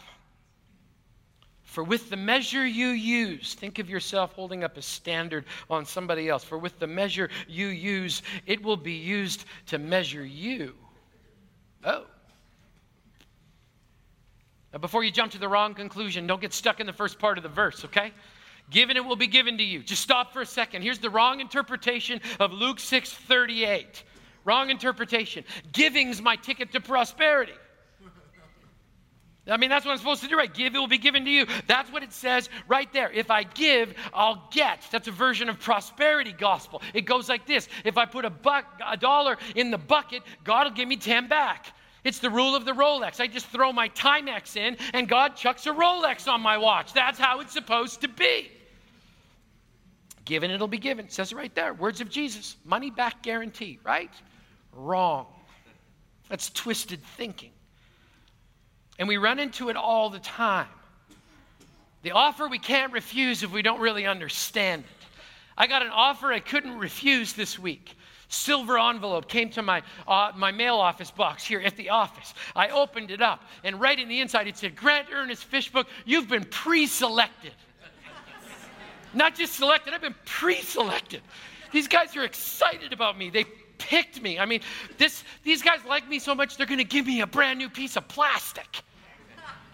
For 1.70 1.84
with 1.84 2.10
the 2.10 2.18
measure 2.18 2.66
you 2.66 2.88
use, 2.88 3.54
think 3.54 3.78
of 3.78 3.92
yourself 3.92 4.34
holding 4.34 4.64
up 4.64 4.76
a 4.78 4.82
standard 4.82 5.46
on 5.70 5.86
somebody 5.86 6.28
else. 6.28 6.44
For 6.44 6.58
with 6.58 6.80
the 6.80 6.88
measure 6.88 7.30
you 7.48 7.68
use, 7.68 8.24
it 8.48 8.64
will 8.64 8.76
be 8.76 8.94
used 8.94 9.46
to 9.68 9.78
measure 9.78 10.26
you. 10.26 10.74
Oh. 11.84 12.06
Now, 14.74 14.80
before 14.80 15.04
you 15.04 15.12
jump 15.12 15.34
to 15.34 15.38
the 15.38 15.48
wrong 15.48 15.76
conclusion, 15.76 16.26
don't 16.26 16.42
get 16.42 16.54
stuck 16.54 16.80
in 16.80 16.88
the 16.88 16.94
first 16.94 17.20
part 17.20 17.38
of 17.38 17.44
the 17.44 17.50
verse, 17.50 17.86
okay? 17.86 18.14
Given 18.72 18.98
it 18.98 19.06
will 19.06 19.16
be 19.16 19.28
given 19.28 19.60
to 19.60 19.64
you. 19.64 19.84
Just 19.84 20.02
stop 20.02 20.34
for 20.34 20.42
a 20.42 20.48
second. 20.48 20.82
Here's 20.82 20.98
the 20.98 21.12
wrong 21.12 21.40
interpretation 21.40 22.20
of 22.40 22.52
Luke 22.52 22.80
6 22.80 23.14
38. 23.14 24.04
Wrong 24.44 24.72
interpretation. 24.72 25.44
Giving's 25.72 26.20
my 26.20 26.36
ticket 26.36 26.72
to 26.72 26.82
prosperity. 26.82 27.54
I 29.50 29.58
mean, 29.58 29.70
that's 29.70 29.86
what 29.86 29.92
I'm 29.92 29.98
supposed 29.98 30.22
to 30.22 30.28
do, 30.28 30.38
right? 30.38 30.54
Give, 30.54 30.74
it 30.74 30.78
will 30.78 30.88
be 30.88 30.98
given 30.98 31.26
to 31.26 31.32
you. 31.32 31.46
That's 31.68 31.92
what 31.92 32.04
it 32.04 32.14
says 32.14 32.50
right 32.68 32.92
there. 32.94 33.12
If 33.12 33.32
I 33.32 33.44
give, 33.44 33.94
I'll 34.14 34.48
get. 34.52 34.84
That's 34.92 35.08
a 35.08 35.12
version 35.12 35.50
of 35.50 35.60
prosperity 35.60 36.34
gospel. 36.34 36.82
It 36.94 37.02
goes 37.02 37.30
like 37.30 37.46
this 37.46 37.68
If 37.84 37.98
I 37.98 38.06
put 38.06 38.26
a, 38.26 38.30
buck, 38.30 38.66
a 38.86 38.98
dollar 38.98 39.38
in 39.56 39.72
the 39.72 39.78
bucket, 39.78 40.24
God 40.44 40.66
will 40.66 40.76
give 40.76 40.88
me 40.88 40.98
10 40.98 41.28
back. 41.28 41.74
It's 42.04 42.20
the 42.20 42.30
rule 42.30 42.56
of 42.56 42.66
the 42.66 42.72
Rolex. 42.72 43.20
I 43.20 43.28
just 43.28 43.48
throw 43.48 43.74
my 43.74 43.90
Timex 43.90 44.56
in, 44.56 44.78
and 44.94 45.08
God 45.08 45.36
chucks 45.36 45.66
a 45.66 45.72
Rolex 45.72 46.28
on 46.28 46.42
my 46.42 46.58
watch. 46.58 46.94
That's 46.94 47.20
how 47.20 47.42
it's 47.42 47.54
supposed 47.54 48.02
to 48.02 48.08
be. 48.08 48.50
Given, 50.24 50.52
it'll 50.52 50.68
be 50.68 50.78
given. 50.78 51.06
It 51.06 51.12
says 51.12 51.32
it 51.32 51.36
right 51.36 51.54
there. 51.56 51.74
Words 51.74 52.02
of 52.02 52.10
Jesus. 52.10 52.56
Money 52.64 52.90
back 52.90 53.22
guarantee, 53.22 53.80
right? 53.84 54.12
Wrong. 54.74 55.26
That's 56.30 56.50
twisted 56.52 57.04
thinking. 57.18 57.52
And 59.00 59.08
we 59.08 59.18
run 59.18 59.40
into 59.40 59.70
it 59.70 59.76
all 59.76 60.10
the 60.10 60.20
time. 60.20 60.68
The 62.04 62.12
offer 62.12 62.48
we 62.48 62.60
can't 62.60 62.94
refuse 62.94 63.44
if 63.44 63.52
we 63.52 63.62
don't 63.62 63.80
really 63.80 64.06
understand 64.06 64.84
it. 64.84 65.08
I 65.58 65.68
got 65.68 65.82
an 65.82 65.90
offer 65.90 66.32
I 66.32 66.40
couldn't 66.40 66.78
refuse 66.78 67.34
this 67.34 67.58
week. 67.58 67.96
Silver 68.30 68.78
envelope 68.78 69.28
came 69.28 69.50
to 69.52 69.62
my, 69.62 69.82
uh, 70.08 70.32
my 70.36 70.52
mail 70.52 70.76
office 70.76 71.12
box 71.12 71.44
here 71.44 71.60
at 71.60 71.76
the 71.76 71.90
office. 71.90 72.34
I 72.56 72.70
opened 72.70 73.10
it 73.10 73.22
up, 73.22 73.44
and 73.64 73.82
right 73.82 74.00
in 74.00 74.08
the 74.08 74.20
inside 74.22 74.48
it 74.48 74.56
said, 74.56 74.76
Grant 74.76 75.08
Ernest 75.12 75.46
Fishbook, 75.46 75.88
you've 76.06 76.30
been 76.30 76.46
pre 76.46 76.86
selected. 76.86 77.54
Not 79.14 79.36
just 79.36 79.56
selected, 79.56 79.94
I've 79.94 80.02
been 80.02 80.16
pre 80.26 80.62
selected. 80.62 81.22
These 81.72 81.88
guys 81.88 82.16
are 82.16 82.24
excited 82.24 82.94
about 82.94 83.18
me. 83.18 83.30
They 83.32 83.46
picked 83.80 84.22
me. 84.22 84.38
I 84.38 84.46
mean, 84.46 84.62
this, 84.98 85.24
these 85.44 85.64
guys 85.64 85.80
like 85.88 86.08
me 86.08 86.20
so 86.20 86.36
much, 86.36 86.56
they're 86.56 86.68
going 86.68 86.78
to 86.78 86.84
give 86.84 87.08
me 87.08 87.22
a 87.22 87.28
brand 87.28 87.58
new 87.58 87.70
piece 87.70 87.96
of 87.98 88.08
plastic. 88.08 88.84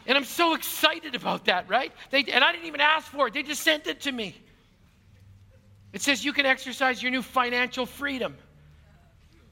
And 0.08 0.18
I'm 0.18 0.24
so 0.24 0.54
excited 0.54 1.16
about 1.16 1.46
that, 1.46 1.68
right? 1.70 1.92
They, 2.12 2.24
and 2.26 2.44
I 2.44 2.52
didn't 2.52 2.68
even 2.68 2.82
ask 2.82 3.08
for 3.12 3.28
it, 3.28 3.34
they 3.34 3.44
just 3.44 3.64
sent 3.64 3.88
it 3.88 4.02
to 4.02 4.12
me. 4.12 4.36
It 5.94 6.02
says 6.02 6.24
you 6.24 6.34
can 6.34 6.46
exercise 6.46 7.02
your 7.02 7.12
new 7.12 7.22
financial 7.22 7.86
freedom. 7.86 8.36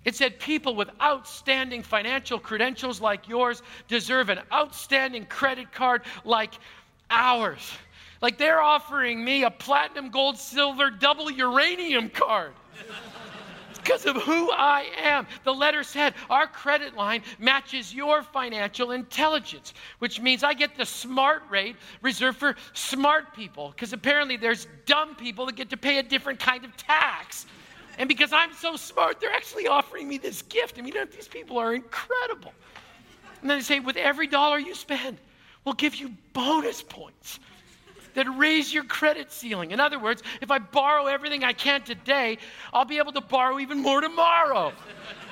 It 0.03 0.15
said 0.15 0.39
people 0.39 0.75
with 0.75 0.89
outstanding 1.01 1.81
financial 1.81 2.37
credentials 2.37 2.99
like 2.99 3.29
yours 3.29 3.63
deserve 3.87 4.29
an 4.29 4.41
outstanding 4.51 5.25
credit 5.25 5.71
card 5.71 6.01
like 6.25 6.53
ours. 7.09 7.71
Like 8.21 8.37
they're 8.37 8.61
offering 8.61 9.23
me 9.23 9.43
a 9.43 9.51
platinum, 9.51 10.09
gold, 10.09 10.37
silver, 10.37 10.89
double 10.89 11.31
uranium 11.31 12.09
card 12.09 12.51
because 13.83 14.05
of 14.05 14.15
who 14.17 14.51
I 14.51 14.87
am. 14.97 15.27
The 15.43 15.53
letter 15.53 15.83
said, 15.83 16.13
Our 16.29 16.47
credit 16.47 16.95
line 16.95 17.23
matches 17.39 17.93
your 17.93 18.23
financial 18.23 18.91
intelligence, 18.91 19.73
which 19.99 20.21
means 20.21 20.43
I 20.43 20.53
get 20.53 20.75
the 20.75 20.85
smart 20.85 21.43
rate 21.49 21.75
reserved 22.01 22.37
for 22.37 22.55
smart 22.73 23.35
people, 23.35 23.69
because 23.69 23.93
apparently 23.93 24.37
there's 24.37 24.67
dumb 24.85 25.15
people 25.15 25.45
that 25.47 25.55
get 25.55 25.69
to 25.71 25.77
pay 25.77 25.99
a 25.99 26.03
different 26.03 26.39
kind 26.39 26.63
of 26.63 26.75
tax. 26.77 27.45
And 27.97 28.09
because 28.09 28.33
I'm 28.33 28.53
so 28.53 28.75
smart, 28.75 29.19
they're 29.19 29.33
actually 29.33 29.67
offering 29.67 30.07
me 30.07 30.17
this 30.17 30.41
gift. 30.43 30.79
I 30.79 30.81
mean, 30.81 30.95
these 31.13 31.27
people 31.27 31.57
are 31.57 31.75
incredible. 31.75 32.53
And 33.41 33.49
then 33.49 33.59
they 33.59 33.63
say, 33.63 33.79
with 33.79 33.97
every 33.97 34.27
dollar 34.27 34.57
you 34.57 34.73
spend, 34.73 35.17
we'll 35.63 35.75
give 35.75 35.95
you 35.95 36.11
bonus 36.33 36.81
points 36.81 37.39
that 38.13 38.27
raise 38.37 38.73
your 38.73 38.83
credit 38.83 39.31
ceiling. 39.31 39.71
In 39.71 39.79
other 39.79 39.99
words, 39.99 40.23
if 40.41 40.51
I 40.51 40.59
borrow 40.59 41.07
everything 41.07 41.43
I 41.43 41.53
can 41.53 41.81
today, 41.81 42.37
I'll 42.73 42.85
be 42.85 42.97
able 42.97 43.11
to 43.13 43.21
borrow 43.21 43.59
even 43.59 43.81
more 43.81 44.01
tomorrow. 44.01 44.73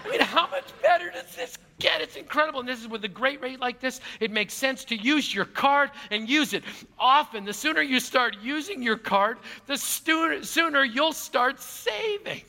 I 0.05 0.09
mean, 0.09 0.21
how 0.21 0.47
much 0.47 0.69
better 0.81 1.11
does 1.11 1.35
this 1.35 1.57
get? 1.79 2.01
It's 2.01 2.15
incredible. 2.15 2.59
And 2.59 2.69
this 2.69 2.79
is 2.79 2.87
with 2.87 3.03
a 3.03 3.09
great 3.09 3.41
rate 3.41 3.59
like 3.59 3.79
this, 3.79 4.01
it 4.19 4.31
makes 4.31 4.53
sense 4.53 4.83
to 4.85 4.95
use 4.95 5.33
your 5.33 5.45
card 5.45 5.91
and 6.09 6.27
use 6.27 6.53
it. 6.53 6.63
Often, 6.97 7.45
the 7.45 7.53
sooner 7.53 7.81
you 7.81 7.99
start 7.99 8.37
using 8.41 8.81
your 8.81 8.97
card, 8.97 9.37
the 9.67 9.77
sooner, 9.77 10.43
sooner 10.43 10.83
you'll 10.83 11.13
start 11.13 11.59
saving. 11.59 12.43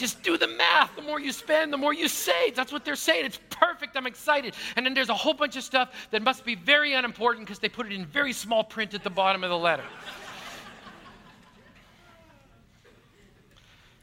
Just 0.00 0.22
do 0.22 0.38
the 0.38 0.48
math. 0.48 0.96
The 0.96 1.02
more 1.02 1.20
you 1.20 1.30
spend, 1.30 1.70
the 1.70 1.76
more 1.76 1.92
you 1.92 2.08
save. 2.08 2.56
That's 2.56 2.72
what 2.72 2.86
they're 2.86 2.96
saying. 2.96 3.26
It's 3.26 3.38
perfect. 3.50 3.98
I'm 3.98 4.06
excited. 4.06 4.54
And 4.74 4.86
then 4.86 4.94
there's 4.94 5.10
a 5.10 5.14
whole 5.14 5.34
bunch 5.34 5.56
of 5.56 5.62
stuff 5.62 5.92
that 6.10 6.22
must 6.22 6.42
be 6.42 6.54
very 6.54 6.94
unimportant 6.94 7.46
because 7.46 7.58
they 7.58 7.68
put 7.68 7.84
it 7.84 7.92
in 7.92 8.06
very 8.06 8.32
small 8.32 8.64
print 8.64 8.94
at 8.94 9.04
the 9.04 9.10
bottom 9.10 9.44
of 9.44 9.50
the 9.50 9.58
letter. 9.58 9.84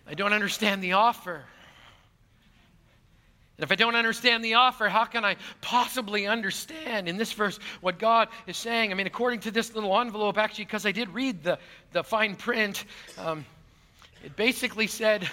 I 0.06 0.14
don't 0.14 0.34
understand 0.34 0.84
the 0.84 0.94
offer. 0.94 1.44
And 3.58 3.64
if 3.64 3.72
I 3.72 3.76
don't 3.76 3.96
understand 3.96 4.46
the 4.46 4.54
offer, 4.54 4.90
how 4.90 5.06
can 5.06 5.26
I 5.26 5.36
possibly 5.62 6.28
understand 6.28 7.10
in 7.10 7.18
this 7.18 7.34
verse 7.34 7.58
what 7.82 7.98
God 7.98 8.28
is 8.46 8.56
saying? 8.56 8.92
I 8.92 8.94
mean, 8.94 9.08
according 9.08 9.40
to 9.42 9.52
this 9.52 9.74
little 9.74 10.00
envelope, 10.00 10.38
actually, 10.38 10.66
because 10.66 10.86
I 10.86 10.92
did 10.92 11.10
read 11.10 11.42
the, 11.42 11.58
the 11.92 12.04
fine 12.04 12.36
print, 12.36 12.86
um, 13.18 13.44
it 14.24 14.36
basically 14.36 14.86
said, 14.86 15.28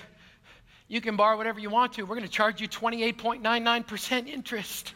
you 0.95 1.01
can 1.01 1.17
borrow 1.17 1.37
whatever 1.37 1.59
you 1.59 1.71
want 1.71 1.95
to. 1.95 2.05
We're 2.05 2.15
going 2.15 2.23
to 2.23 2.29
charge 2.29 2.61
you 2.61 2.69
28.99% 2.69 4.29
interest. 4.29 4.95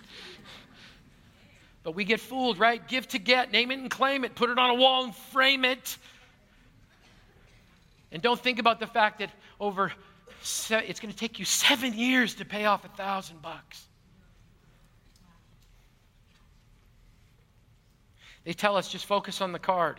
But 1.83 1.97
we 1.97 2.05
get 2.05 2.21
fooled, 2.21 2.61
right? 2.61 2.87
Give 2.87 3.09
to 3.09 3.19
get, 3.19 3.51
name 3.51 3.73
it 3.73 3.81
and 3.81 3.91
claim 3.91 4.23
it, 4.25 4.37
put 4.37 4.49
it 4.49 4.61
on 4.61 4.71
a 4.71 4.75
wall 4.75 5.03
and 5.03 5.13
frame 5.13 5.65
it. 5.65 5.99
And 8.13 8.23
don't 8.23 8.39
think 8.39 8.61
about 8.61 8.79
the 8.79 8.87
fact 8.87 9.19
that 9.19 9.31
over 9.59 9.93
it's 10.41 11.01
going 11.01 11.13
to 11.13 11.19
take 11.19 11.41
you 11.41 11.45
seven 11.45 11.93
years 11.93 12.37
to 12.37 12.45
pay 12.45 12.65
off 12.65 12.85
a 12.85 12.89
thousand 12.91 13.43
bucks. 13.43 13.85
They 18.45 18.53
tell 18.53 18.77
us 18.77 18.89
just 18.89 19.05
focus 19.05 19.41
on 19.41 19.51
the 19.51 19.59
card. 19.59 19.99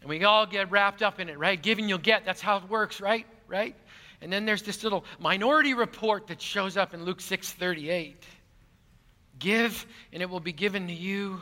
And 0.00 0.10
we 0.10 0.24
all 0.24 0.46
get 0.46 0.68
wrapped 0.72 1.00
up 1.00 1.20
in 1.20 1.28
it, 1.28 1.38
right? 1.38 1.62
Giving 1.62 1.88
you'll 1.88 1.98
get. 1.98 2.24
That's 2.24 2.40
how 2.40 2.56
it 2.56 2.68
works, 2.68 3.00
right? 3.00 3.24
Right? 3.46 3.76
And 4.20 4.32
then 4.32 4.46
there's 4.46 4.62
this 4.62 4.82
little 4.82 5.04
minority 5.18 5.74
report 5.74 6.28
that 6.28 6.40
shows 6.40 6.76
up 6.76 6.94
in 6.94 7.04
Luke 7.04 7.20
6:38. 7.20 8.16
Give 9.38 9.86
and 10.12 10.22
it 10.22 10.30
will 10.30 10.40
be 10.40 10.52
given 10.52 10.86
to 10.88 10.94
you. 10.94 11.40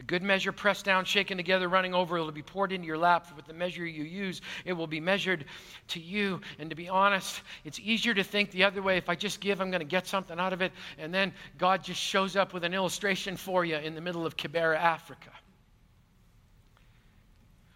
A 0.00 0.02
good 0.04 0.22
measure 0.22 0.52
pressed 0.52 0.84
down, 0.84 1.04
shaken 1.04 1.36
together, 1.36 1.68
running 1.68 1.92
over, 1.92 2.16
it'll 2.16 2.30
be 2.30 2.40
poured 2.40 2.70
into 2.70 2.86
your 2.86 2.96
lap. 2.96 3.26
With 3.34 3.46
the 3.46 3.52
measure 3.52 3.84
you 3.84 4.04
use, 4.04 4.40
it 4.64 4.72
will 4.72 4.86
be 4.86 5.00
measured 5.00 5.44
to 5.88 6.00
you. 6.00 6.40
And 6.60 6.70
to 6.70 6.76
be 6.76 6.88
honest, 6.88 7.42
it's 7.64 7.80
easier 7.80 8.14
to 8.14 8.22
think 8.22 8.52
the 8.52 8.62
other 8.62 8.80
way. 8.80 8.96
If 8.96 9.08
I 9.08 9.16
just 9.16 9.40
give, 9.40 9.60
I'm 9.60 9.70
going 9.70 9.80
to 9.80 9.84
get 9.84 10.06
something 10.06 10.38
out 10.38 10.52
of 10.52 10.62
it. 10.62 10.72
And 10.98 11.12
then 11.12 11.32
God 11.58 11.82
just 11.82 12.00
shows 12.00 12.36
up 12.36 12.54
with 12.54 12.62
an 12.62 12.74
illustration 12.74 13.36
for 13.36 13.64
you 13.64 13.76
in 13.76 13.96
the 13.96 14.00
middle 14.00 14.24
of 14.24 14.36
Kibera, 14.36 14.76
Africa. 14.76 15.30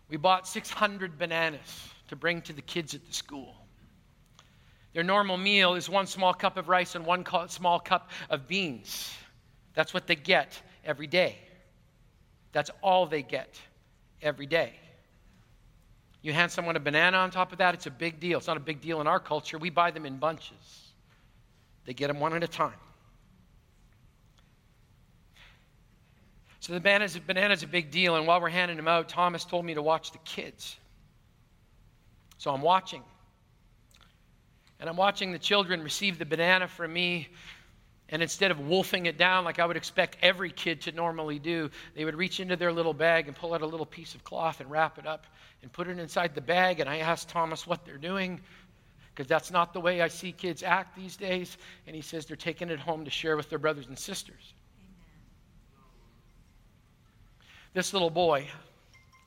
We 0.09 0.17
bought 0.17 0.47
600 0.47 1.19
bananas 1.19 1.92
to 2.13 2.17
bring 2.17 2.43
to 2.43 2.53
the 2.53 2.61
kids 2.61 2.95
at 2.95 3.07
the 3.07 3.13
school. 3.15 3.55
Their 4.93 5.03
normal 5.03 5.39
meal 5.39 5.77
is 5.77 5.89
one 5.89 6.07
small 6.07 6.35
cup 6.35 6.59
of 6.59 6.69
rice 6.69 6.95
and 6.95 7.07
one 7.07 7.25
small 7.49 7.81
cup 7.81 8.11
of 8.29 8.47
beans. 8.47 9.11
That's 9.73 9.95
what 9.95 10.07
they 10.07 10.15
get 10.15 10.61
every 10.85 11.07
day. 11.07 11.39
That's 12.53 12.71
all 12.83 13.07
they 13.07 13.23
get 13.23 13.59
every 14.21 14.45
day. 14.45 14.75
You 16.21 16.35
hand 16.35 16.53
someone 16.53 16.77
a 16.77 16.81
banana 16.81 17.17
on 17.17 17.31
top 17.31 17.51
of 17.51 17.59
that, 17.59 17.73
it's 17.73 17.87
a 17.87 17.91
big 17.91 18.21
deal. 18.21 18.37
It's 18.37 18.47
not 18.47 18.59
a 18.59 18.61
big 18.61 18.83
deal 18.83 19.01
in 19.01 19.07
our 19.07 19.19
culture. 19.19 19.57
We 19.57 19.71
buy 19.71 19.91
them 19.91 20.05
in 20.05 20.19
bunches, 20.19 20.93
they 21.87 21.95
get 21.95 22.09
them 22.09 22.21
one 22.21 22.35
at 22.35 22.45
a 22.45 22.49
time. 22.49 22.75
So 26.61 26.75
the 26.75 26.81
banana's, 26.81 27.19
banana's 27.19 27.63
a 27.63 27.67
big 27.67 27.91
deal, 27.91 28.17
and 28.17 28.27
while 28.27 28.39
we're 28.39 28.51
handing 28.51 28.77
them 28.77 28.87
out, 28.87 29.09
Thomas 29.09 29.47
told 29.47 29.65
me 29.65 29.73
to 29.73 29.83
watch 29.83 30.13
the 30.13 30.19
kids. 30.19 30.77
So 32.43 32.53
I'm 32.53 32.61
watching. 32.61 33.05
And 34.81 34.91
I'm 34.91 34.97
watching 34.97 35.31
the 35.31 35.39
children 35.39 35.81
receive 35.81 36.19
the 36.19 36.25
banana 36.25 36.67
from 36.67 36.93
me. 36.93 37.29
And 38.09 38.21
instead 38.21 38.51
of 38.51 38.59
wolfing 38.59 39.07
it 39.07 39.17
down 39.17 39.45
like 39.45 39.61
I 39.61 39.65
would 39.65 39.77
expect 39.77 40.17
every 40.23 40.51
kid 40.51 40.81
to 40.81 40.91
normally 40.91 41.39
do, 41.39 41.71
they 41.95 42.05
would 42.05 42.17
reach 42.17 42.41
into 42.41 42.57
their 42.57 42.73
little 42.73 42.95
bag 42.95 43.29
and 43.29 43.37
pull 43.37 43.55
out 43.55 43.63
a 43.63 43.67
little 43.67 43.87
piece 43.87 44.17
of 44.17 44.25
cloth 44.25 44.61
and 44.61 44.69
wrap 44.69 44.99
it 44.99 45.07
up 45.07 45.29
and 45.63 45.73
put 45.73 45.87
it 45.87 46.01
inside 46.01 46.35
the 46.35 46.41
bag. 46.41 46.81
And 46.81 46.91
I 46.91 46.99
asked 46.99 47.29
Thomas 47.29 47.65
what 47.65 47.85
they're 47.85 47.97
doing 47.97 48.41
because 49.15 49.29
that's 49.29 49.53
not 49.53 49.73
the 49.73 49.81
way 49.81 50.03
I 50.03 50.09
see 50.09 50.33
kids 50.33 50.65
act 50.65 50.97
these 50.97 51.17
days. 51.17 51.59
And 51.87 51.95
he 51.95 52.03
says 52.03 52.27
they're 52.27 52.37
taking 52.37 52.71
it 52.71 52.81
home 52.81 53.05
to 53.05 53.11
share 53.11 53.37
with 53.37 53.51
their 53.51 53.61
brothers 53.61 53.87
and 53.87 53.97
sisters. 53.97 54.53
This 57.73 57.93
little 57.93 58.11
boy, 58.11 58.49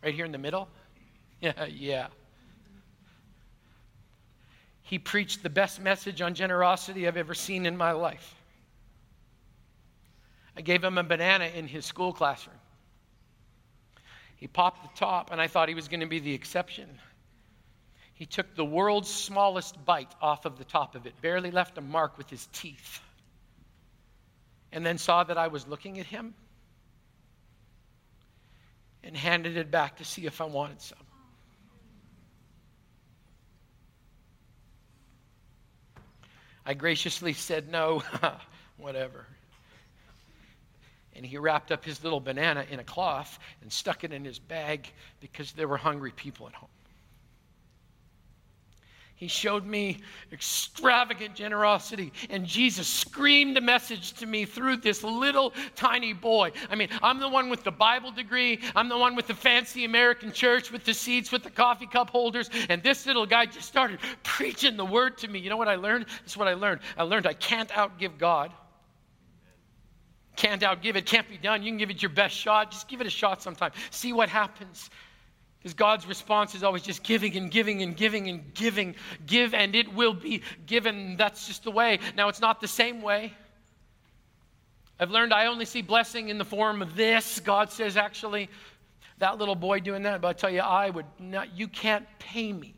right 0.03 0.13
here 0.13 0.25
in 0.25 0.33
the 0.33 0.37
middle, 0.37 0.67
yeah, 1.39 1.63
yeah 1.67 2.07
he 4.85 4.99
preached 4.99 5.41
the 5.41 5.49
best 5.49 5.81
message 5.81 6.21
on 6.21 6.35
generosity 6.35 7.07
I've 7.07 7.17
ever 7.17 7.33
seen 7.33 7.65
in 7.65 7.75
my 7.75 7.91
life. 7.91 8.35
I 10.55 10.61
gave 10.61 10.83
him 10.83 10.99
a 10.99 11.03
banana 11.03 11.45
in 11.45 11.67
his 11.67 11.87
school 11.87 12.13
classroom. 12.13 12.55
He 14.35 14.45
popped 14.45 14.83
the 14.83 14.99
top, 14.99 15.31
and 15.31 15.41
I 15.41 15.47
thought 15.47 15.69
he 15.69 15.75
was 15.75 15.87
going 15.87 16.01
to 16.01 16.05
be 16.05 16.19
the 16.19 16.35
exception. 16.35 16.87
He 18.13 18.27
took 18.27 18.55
the 18.55 18.63
world's 18.63 19.09
smallest 19.09 19.83
bite 19.85 20.13
off 20.21 20.45
of 20.45 20.59
the 20.59 20.63
top 20.63 20.93
of 20.93 21.07
it, 21.07 21.19
barely 21.19 21.49
left 21.49 21.79
a 21.79 21.81
mark 21.81 22.15
with 22.15 22.29
his 22.29 22.47
teeth, 22.53 22.99
and 24.71 24.85
then 24.85 24.99
saw 24.99 25.23
that 25.23 25.37
I 25.37 25.47
was 25.47 25.65
looking 25.65 25.99
at 25.99 26.05
him 26.05 26.35
and 29.03 29.17
handed 29.17 29.57
it 29.57 29.71
back 29.71 29.97
to 29.97 30.05
see 30.05 30.27
if 30.27 30.41
I 30.41 30.45
wanted 30.45 30.79
some. 30.79 31.04
I 36.65 36.73
graciously 36.73 37.33
said 37.33 37.69
no, 37.69 38.03
whatever. 38.77 39.25
And 41.15 41.25
he 41.25 41.37
wrapped 41.37 41.71
up 41.71 41.85
his 41.85 42.03
little 42.03 42.19
banana 42.19 42.65
in 42.69 42.79
a 42.79 42.83
cloth 42.83 43.39
and 43.61 43.71
stuck 43.71 44.03
it 44.03 44.11
in 44.11 44.25
his 44.25 44.39
bag 44.39 44.91
because 45.21 45.53
there 45.53 45.67
were 45.67 45.77
hungry 45.77 46.11
people 46.11 46.47
at 46.47 46.53
home. 46.53 46.69
He 49.17 49.29
showed 49.29 49.65
me 49.65 50.01
extravagant 50.33 51.35
generosity, 51.35 52.11
and 52.29 52.45
Jesus 52.45 52.85
screamed 52.85 53.57
a 53.57 53.61
message 53.61 54.11
to 54.15 54.25
me 54.25 54.43
through 54.43 54.77
this 54.77 55.05
little 55.05 55.53
tiny 55.73 56.11
boy. 56.11 56.51
I 56.69 56.75
mean, 56.75 56.89
I'm 57.01 57.19
the 57.19 57.29
one 57.29 57.49
with 57.49 57.63
the 57.63 57.71
Bible 57.71 58.11
degree, 58.11 58.59
I'm 58.75 58.89
the 58.89 58.97
one 58.97 59.15
with 59.15 59.27
the 59.27 59.33
fancy 59.33 59.85
American 59.85 60.33
church 60.33 60.69
with 60.69 60.83
the 60.83 60.93
seats 60.93 61.31
with 61.31 61.43
the 61.43 61.49
coffee 61.49 61.87
cup 61.87 62.09
holders, 62.09 62.49
and 62.67 62.83
this 62.83 63.05
little 63.05 63.25
guy 63.25 63.45
just 63.45 63.69
started 63.69 63.99
preaching 64.23 64.75
the 64.75 64.85
word 64.85 65.17
to 65.19 65.29
me. 65.29 65.39
You 65.39 65.49
know 65.49 65.57
what 65.57 65.69
I 65.69 65.75
learned? 65.75 66.07
This 66.23 66.33
is 66.33 66.37
what 66.37 66.49
I 66.49 66.53
learned. 66.53 66.81
I 66.97 67.03
learned 67.03 67.25
I 67.25 67.33
can't 67.33 67.69
outgive 67.69 68.17
God. 68.17 68.51
Can't 70.35 70.61
outgive 70.61 70.97
it, 70.97 71.05
can't 71.05 71.29
be 71.29 71.37
done. 71.37 71.63
You 71.63 71.71
can 71.71 71.77
give 71.77 71.89
it 71.89 72.01
your 72.01 72.09
best 72.09 72.35
shot. 72.35 72.71
Just 72.71 72.89
give 72.89 72.99
it 72.99 73.07
a 73.07 73.09
shot 73.09 73.41
sometime. 73.41 73.71
See 73.91 74.11
what 74.11 74.27
happens. 74.27 74.89
Because 75.65 75.73
God's 75.73 76.05
response 76.05 76.53
is 76.53 76.61
always 76.61 76.83
just 76.83 77.01
giving 77.01 77.35
and 77.37 77.49
giving 77.49 77.81
and 77.81 77.97
giving 77.97 78.29
and 78.29 78.53
giving. 78.53 78.93
Give 79.25 79.55
and 79.55 79.73
it 79.73 79.91
will 79.91 80.13
be 80.13 80.43
given. 80.67 81.17
That's 81.17 81.47
just 81.47 81.63
the 81.63 81.71
way. 81.71 81.97
Now, 82.15 82.29
it's 82.29 82.39
not 82.39 82.61
the 82.61 82.67
same 82.67 83.01
way. 83.01 83.33
I've 84.99 85.09
learned 85.09 85.33
I 85.33 85.47
only 85.47 85.65
see 85.65 85.81
blessing 85.81 86.29
in 86.29 86.37
the 86.37 86.45
form 86.45 86.83
of 86.83 86.95
this. 86.95 87.39
God 87.39 87.71
says, 87.71 87.97
actually, 87.97 88.47
that 89.17 89.39
little 89.39 89.55
boy 89.55 89.79
doing 89.79 90.03
that, 90.03 90.21
but 90.21 90.27
I 90.27 90.33
tell 90.33 90.51
you, 90.51 90.59
I 90.59 90.91
would 90.91 91.07
not, 91.17 91.57
you 91.57 91.67
can't 91.67 92.05
pay 92.19 92.53
me 92.53 92.75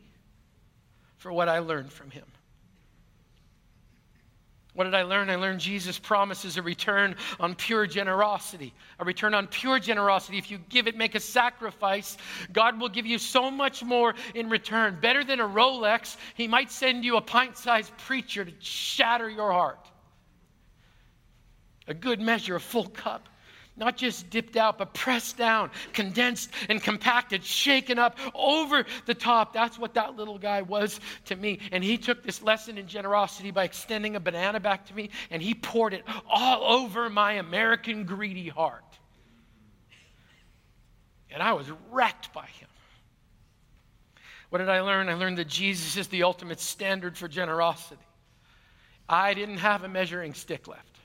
for 1.18 1.30
what 1.30 1.46
I 1.46 1.58
learned 1.58 1.92
from 1.92 2.10
him. 2.10 2.24
What 4.78 4.84
did 4.84 4.94
I 4.94 5.02
learn? 5.02 5.28
I 5.28 5.34
learned 5.34 5.58
Jesus 5.58 5.98
promises 5.98 6.56
a 6.56 6.62
return 6.62 7.16
on 7.40 7.56
pure 7.56 7.84
generosity. 7.84 8.72
A 9.00 9.04
return 9.04 9.34
on 9.34 9.48
pure 9.48 9.80
generosity. 9.80 10.38
If 10.38 10.52
you 10.52 10.58
give 10.68 10.86
it, 10.86 10.96
make 10.96 11.16
a 11.16 11.20
sacrifice, 11.20 12.16
God 12.52 12.80
will 12.80 12.88
give 12.88 13.04
you 13.04 13.18
so 13.18 13.50
much 13.50 13.82
more 13.82 14.14
in 14.36 14.48
return. 14.48 14.98
Better 15.00 15.24
than 15.24 15.40
a 15.40 15.48
Rolex, 15.48 16.16
He 16.36 16.46
might 16.46 16.70
send 16.70 17.04
you 17.04 17.16
a 17.16 17.20
pint 17.20 17.56
sized 17.56 17.90
preacher 17.96 18.44
to 18.44 18.52
shatter 18.60 19.28
your 19.28 19.50
heart. 19.50 19.84
A 21.88 21.94
good 21.94 22.20
measure, 22.20 22.54
a 22.54 22.60
full 22.60 22.86
cup 22.86 23.28
not 23.78 23.96
just 23.96 24.28
dipped 24.30 24.56
out, 24.56 24.78
but 24.78 24.94
pressed 24.94 25.36
down, 25.36 25.70
condensed 25.92 26.50
and 26.68 26.82
compacted, 26.82 27.44
shaken 27.44 27.98
up 27.98 28.18
over 28.34 28.84
the 29.06 29.14
top. 29.14 29.52
That's 29.52 29.78
what 29.78 29.94
that 29.94 30.16
little 30.16 30.38
guy 30.38 30.62
was 30.62 31.00
to 31.26 31.36
me. 31.36 31.60
And 31.72 31.82
he 31.82 31.96
took 31.96 32.22
this 32.22 32.42
lesson 32.42 32.78
in 32.78 32.86
generosity 32.86 33.50
by 33.50 33.64
extending 33.64 34.16
a 34.16 34.20
banana 34.20 34.60
back 34.60 34.86
to 34.86 34.94
me, 34.94 35.10
and 35.30 35.42
he 35.42 35.54
poured 35.54 35.94
it 35.94 36.04
all 36.28 36.80
over 36.80 37.08
my 37.08 37.34
American 37.34 38.04
greedy 38.04 38.48
heart. 38.48 38.84
And 41.30 41.42
I 41.42 41.52
was 41.52 41.66
wrecked 41.90 42.32
by 42.32 42.46
him. 42.46 42.68
What 44.50 44.58
did 44.58 44.68
I 44.68 44.80
learn? 44.80 45.08
I 45.08 45.14
learned 45.14 45.38
that 45.38 45.48
Jesus 45.48 45.96
is 45.96 46.08
the 46.08 46.22
ultimate 46.22 46.58
standard 46.58 47.16
for 47.18 47.28
generosity. 47.28 48.00
I 49.08 49.34
didn't 49.34 49.58
have 49.58 49.84
a 49.84 49.88
measuring 49.88 50.34
stick 50.34 50.66
left. 50.68 50.97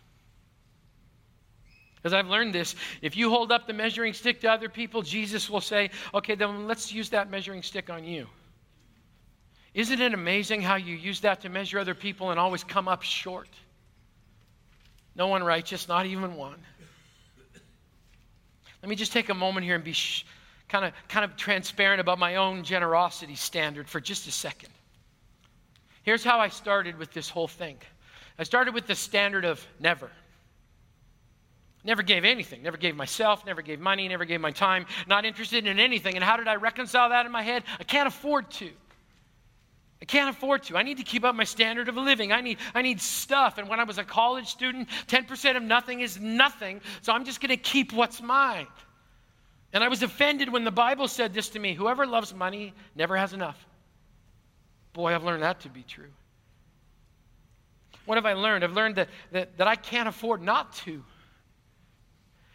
Because 2.04 2.14
I've 2.14 2.28
learned 2.28 2.54
this. 2.54 2.76
If 3.02 3.16
you 3.16 3.30
hold 3.30 3.50
up 3.50 3.66
the 3.66 3.72
measuring 3.72 4.12
stick 4.12 4.42
to 4.42 4.52
other 4.52 4.68
people, 4.68 5.02
Jesus 5.02 5.50
will 5.50 5.62
say, 5.62 5.90
okay, 6.14 6.36
then 6.36 6.68
let's 6.68 6.92
use 6.92 7.10
that 7.12 7.32
measuring 7.32 7.64
stick 7.64 7.90
on 7.90 8.04
you. 8.04 8.28
Isn't 9.74 10.02
it 10.02 10.14
amazing 10.14 10.62
how 10.62 10.76
you 10.76 10.98
use 10.98 11.22
that 11.22 11.40
to 11.42 11.50
measure 11.50 11.80
other 11.80 11.96
people 11.96 12.32
and 12.32 12.40
always 12.40 12.62
come 12.62 12.90
up 12.90 13.04
short? 13.04 13.48
No 15.16 15.28
one 15.28 15.46
righteous, 15.46 15.88
not 15.88 16.06
even 16.06 16.36
one. 16.36 16.60
Let 18.82 18.90
me 18.90 18.98
just 18.98 19.14
take 19.14 19.30
a 19.30 19.34
moment 19.34 19.66
here 19.66 19.76
and 19.76 19.84
be 19.84 19.94
sh- 19.94 20.26
kind 20.68 20.84
of 20.84 20.92
kind 21.08 21.24
of 21.24 21.38
transparent 21.38 22.02
about 22.02 22.20
my 22.20 22.36
own 22.36 22.64
generosity 22.66 23.36
standard 23.36 23.88
for 23.88 24.02
just 24.02 24.28
a 24.28 24.32
second. 24.32 24.70
Here's 26.04 26.24
how 26.24 26.40
I 26.40 26.50
started 26.50 26.98
with 26.98 27.14
this 27.14 27.30
whole 27.30 27.48
thing. 27.48 27.78
I 28.38 28.44
started 28.44 28.74
with 28.74 28.88
the 28.88 28.96
standard 28.96 29.46
of 29.46 29.66
never. 29.80 30.12
Never 31.84 32.02
gave 32.02 32.24
anything. 32.24 32.64
Never 32.64 32.78
gave 32.78 32.96
myself, 32.96 33.46
never 33.46 33.62
gave 33.62 33.80
money, 33.80 34.08
never 34.08 34.26
gave 34.26 34.40
my 34.40 34.52
time, 34.52 34.86
not 35.08 35.26
interested 35.26 35.68
in 35.68 35.80
anything. 35.80 36.16
And 36.16 36.24
how 36.24 36.38
did 36.38 36.48
I 36.48 36.56
reconcile 36.56 37.10
that 37.10 37.26
in 37.26 37.32
my 37.32 37.42
head? 37.42 37.64
I 37.80 37.84
can't 37.84 38.08
afford 38.08 38.50
to. 38.52 38.70
I 40.02 40.06
can't 40.06 40.30
afford 40.30 40.64
to. 40.64 40.78
I 40.78 40.84
need 40.84 40.98
to 40.98 41.04
keep 41.04 41.24
up 41.24 41.34
my 41.36 41.44
standard 41.44 41.88
of 41.88 41.96
living. 41.96 42.32
I 42.32 42.42
need, 42.42 42.58
I 42.74 42.82
need 42.82 43.00
stuff. 43.02 43.58
And 43.58 43.70
when 43.70 43.80
I 43.80 43.84
was 43.84 43.98
a 43.98 44.04
college 44.04 44.48
student, 44.48 44.90
10% 45.08 45.58
of 45.58 45.64
nothing 45.64 46.02
is 46.02 46.20
nothing. 46.20 46.82
So 47.02 47.14
I'm 47.14 47.26
just 47.26 47.42
going 47.42 47.50
to 47.50 47.58
keep 47.58 47.94
what's 47.94 48.22
mine. 48.22 48.68
And 49.74 49.84
I 49.84 49.88
was 49.88 50.04
offended 50.04 50.52
when 50.52 50.64
the 50.64 50.72
Bible 50.72 51.08
said 51.08 51.34
this 51.34 51.50
to 51.50 51.60
me 51.60 51.74
whoever 51.74 52.06
loves 52.06 52.34
money 52.34 52.74
never 52.96 53.18
has 53.18 53.34
enough. 53.34 53.66
Boy, 54.94 55.16
I've 55.16 55.24
learned 55.24 55.44
that 55.44 55.62
to 55.62 55.70
be 55.70 55.84
true. 55.84 56.12
What 58.06 58.16
have 58.16 58.26
I 58.26 58.34
learned? 58.34 58.64
I've 58.64 58.74
learned 58.74 58.96
that, 58.98 59.10
that, 59.32 59.58
that 59.58 59.68
I 59.68 59.76
can't 59.76 60.08
afford 60.08 60.42
not 60.42 60.74
to. 60.78 61.04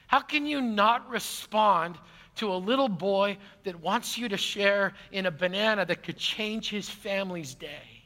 How 0.08 0.20
can 0.20 0.46
you 0.46 0.60
not 0.60 1.08
respond 1.08 1.98
to 2.36 2.50
a 2.52 2.56
little 2.56 2.88
boy 2.88 3.36
that 3.64 3.78
wants 3.78 4.16
you 4.16 4.28
to 4.30 4.36
share 4.36 4.94
in 5.12 5.26
a 5.26 5.30
banana 5.30 5.84
that 5.84 6.02
could 6.02 6.16
change 6.16 6.70
his 6.70 6.88
family's 6.88 7.54
day 7.54 8.02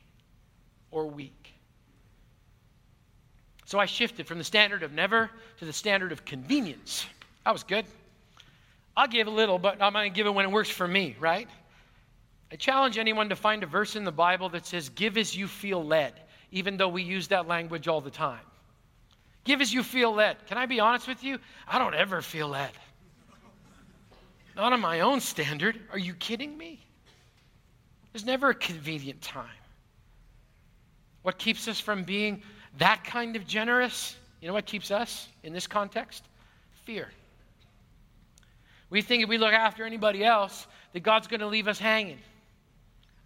or 0.90 1.06
week? 1.06 1.54
So 3.64 3.78
I 3.78 3.86
shifted 3.86 4.26
from 4.26 4.38
the 4.38 4.44
standard 4.44 4.82
of 4.82 4.92
never 4.92 5.30
to 5.58 5.64
the 5.64 5.72
standard 5.72 6.10
of 6.12 6.24
convenience. 6.24 7.06
That 7.44 7.52
was 7.52 7.62
good. 7.62 7.86
I'll 8.96 9.06
give 9.06 9.28
a 9.28 9.30
little, 9.30 9.58
but 9.58 9.80
I'm 9.80 9.92
going 9.92 10.10
to 10.10 10.14
give 10.14 10.26
it 10.26 10.34
when 10.34 10.44
it 10.44 10.50
works 10.50 10.70
for 10.70 10.86
me, 10.86 11.16
right? 11.20 11.48
I 12.50 12.56
challenge 12.56 12.98
anyone 12.98 13.28
to 13.28 13.36
find 13.36 13.62
a 13.62 13.66
verse 13.66 13.94
in 13.94 14.04
the 14.04 14.12
Bible 14.12 14.48
that 14.50 14.66
says, 14.66 14.88
Give 14.88 15.16
as 15.16 15.36
you 15.36 15.46
feel 15.46 15.82
led, 15.82 16.14
even 16.50 16.76
though 16.76 16.88
we 16.88 17.02
use 17.02 17.28
that 17.28 17.46
language 17.46 17.86
all 17.86 18.00
the 18.00 18.10
time. 18.10 18.40
Give 19.44 19.60
as 19.60 19.72
you 19.72 19.82
feel 19.82 20.12
led. 20.12 20.46
Can 20.46 20.58
I 20.58 20.66
be 20.66 20.80
honest 20.80 21.08
with 21.08 21.24
you? 21.24 21.38
I 21.66 21.78
don't 21.78 21.94
ever 21.94 22.22
feel 22.22 22.48
led. 22.48 22.70
Not 24.56 24.72
on 24.72 24.80
my 24.80 25.00
own 25.00 25.20
standard. 25.20 25.80
Are 25.90 25.98
you 25.98 26.14
kidding 26.14 26.56
me? 26.56 26.80
There's 28.12 28.24
never 28.24 28.50
a 28.50 28.54
convenient 28.54 29.20
time. 29.22 29.46
What 31.22 31.38
keeps 31.38 31.66
us 31.68 31.80
from 31.80 32.04
being 32.04 32.42
that 32.78 33.04
kind 33.04 33.36
of 33.36 33.46
generous? 33.46 34.16
You 34.40 34.48
know 34.48 34.54
what 34.54 34.66
keeps 34.66 34.90
us 34.90 35.28
in 35.42 35.52
this 35.52 35.66
context? 35.66 36.24
Fear. 36.84 37.08
We 38.90 39.00
think 39.00 39.22
if 39.22 39.28
we 39.28 39.38
look 39.38 39.52
after 39.52 39.84
anybody 39.84 40.24
else, 40.24 40.66
that 40.92 41.00
God's 41.00 41.26
going 41.26 41.40
to 41.40 41.46
leave 41.46 41.68
us 41.68 41.78
hanging. 41.78 42.18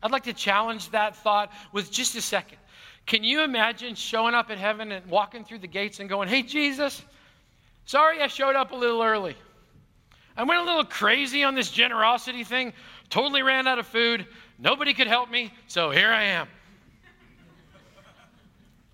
I'd 0.02 0.12
like 0.12 0.24
to 0.24 0.32
challenge 0.32 0.90
that 0.90 1.16
thought 1.16 1.50
with 1.72 1.90
just 1.90 2.14
a 2.14 2.20
second. 2.20 2.58
Can 3.06 3.22
you 3.22 3.42
imagine 3.42 3.94
showing 3.94 4.34
up 4.34 4.50
at 4.50 4.58
heaven 4.58 4.90
and 4.90 5.06
walking 5.06 5.44
through 5.44 5.60
the 5.60 5.68
gates 5.68 6.00
and 6.00 6.08
going, 6.08 6.28
Hey, 6.28 6.42
Jesus, 6.42 7.02
sorry 7.84 8.20
I 8.20 8.26
showed 8.26 8.56
up 8.56 8.72
a 8.72 8.76
little 8.76 9.02
early. 9.02 9.36
I 10.36 10.42
went 10.42 10.60
a 10.60 10.64
little 10.64 10.84
crazy 10.84 11.44
on 11.44 11.54
this 11.54 11.70
generosity 11.70 12.44
thing, 12.44 12.72
totally 13.08 13.42
ran 13.42 13.66
out 13.66 13.78
of 13.78 13.86
food. 13.86 14.26
Nobody 14.58 14.92
could 14.92 15.06
help 15.06 15.30
me, 15.30 15.52
so 15.66 15.90
here 15.90 16.10
I 16.10 16.24
am. 16.24 16.48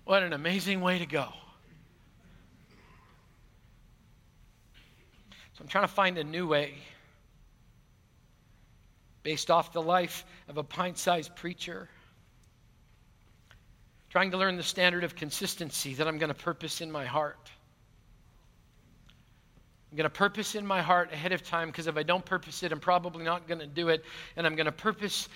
What 0.05 0.23
an 0.23 0.33
amazing 0.33 0.81
way 0.81 0.99
to 0.99 1.05
go. 1.05 1.27
So 5.53 5.61
I'm 5.61 5.67
trying 5.67 5.85
to 5.85 5.93
find 5.93 6.17
a 6.17 6.23
new 6.23 6.47
way 6.47 6.75
based 9.23 9.49
off 9.49 9.73
the 9.73 9.81
life 9.81 10.25
of 10.49 10.57
a 10.57 10.63
pint 10.63 10.97
sized 10.97 11.35
preacher 11.35 11.89
trying 14.13 14.29
to 14.29 14.37
learn 14.37 14.55
the 14.57 14.61
standard 14.61 15.03
of 15.03 15.15
consistency 15.15 15.95
that 15.95 16.07
I'm 16.07 16.19
going 16.19 16.31
to 16.31 16.35
purpose 16.35 16.81
in 16.81 16.91
my 16.91 17.03
heart. 17.03 17.49
I'm 19.89 19.97
going 19.97 20.03
to 20.03 20.15
purpose 20.15 20.53
in 20.53 20.67
my 20.67 20.83
heart 20.83 21.11
ahead 21.11 21.31
of 21.31 21.41
time 21.41 21.69
because 21.69 21.87
if 21.87 21.97
I 21.97 22.03
don't 22.03 22.23
purpose 22.23 22.61
it, 22.61 22.71
I'm 22.71 22.79
probably 22.79 23.23
not 23.23 23.47
going 23.47 23.59
to 23.59 23.65
do 23.65 23.89
it. 23.89 24.05
And 24.37 24.45
I'm 24.45 24.55
going 24.55 24.67
to 24.67 24.71
purpose 24.71 25.29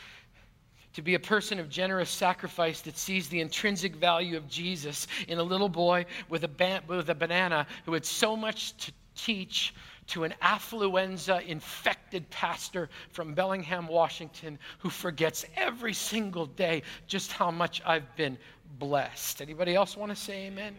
to 0.93 1.01
be 1.01 1.15
a 1.15 1.19
person 1.19 1.59
of 1.59 1.69
generous 1.69 2.11
sacrifice 2.11 2.81
that 2.81 2.99
sees 2.99 3.27
the 3.29 3.41
intrinsic 3.41 3.95
value 3.95 4.37
of 4.37 4.47
Jesus 4.47 5.07
in 5.27 5.39
a 5.39 5.43
little 5.43 5.69
boy 5.69 6.05
with 6.29 6.43
a, 6.43 6.47
ba- 6.47 6.83
with 6.85 7.09
a 7.09 7.15
banana 7.15 7.65
who 7.83 7.93
had 7.93 8.05
so 8.05 8.35
much 8.35 8.77
to 8.77 8.91
teach 9.15 9.73
to 10.07 10.23
an 10.23 10.33
affluenza 10.41 11.45
infected 11.45 12.29
pastor 12.29 12.89
from 13.11 13.33
Bellingham, 13.33 13.87
Washington, 13.87 14.57
who 14.79 14.89
forgets 14.89 15.45
every 15.55 15.93
single 15.93 16.45
day 16.45 16.83
just 17.07 17.31
how 17.31 17.51
much 17.51 17.81
I've 17.85 18.15
been 18.15 18.37
blessed. 18.79 19.41
Anybody 19.41 19.75
else 19.75 19.95
want 19.97 20.11
to 20.11 20.15
say 20.15 20.47
amen? 20.47 20.75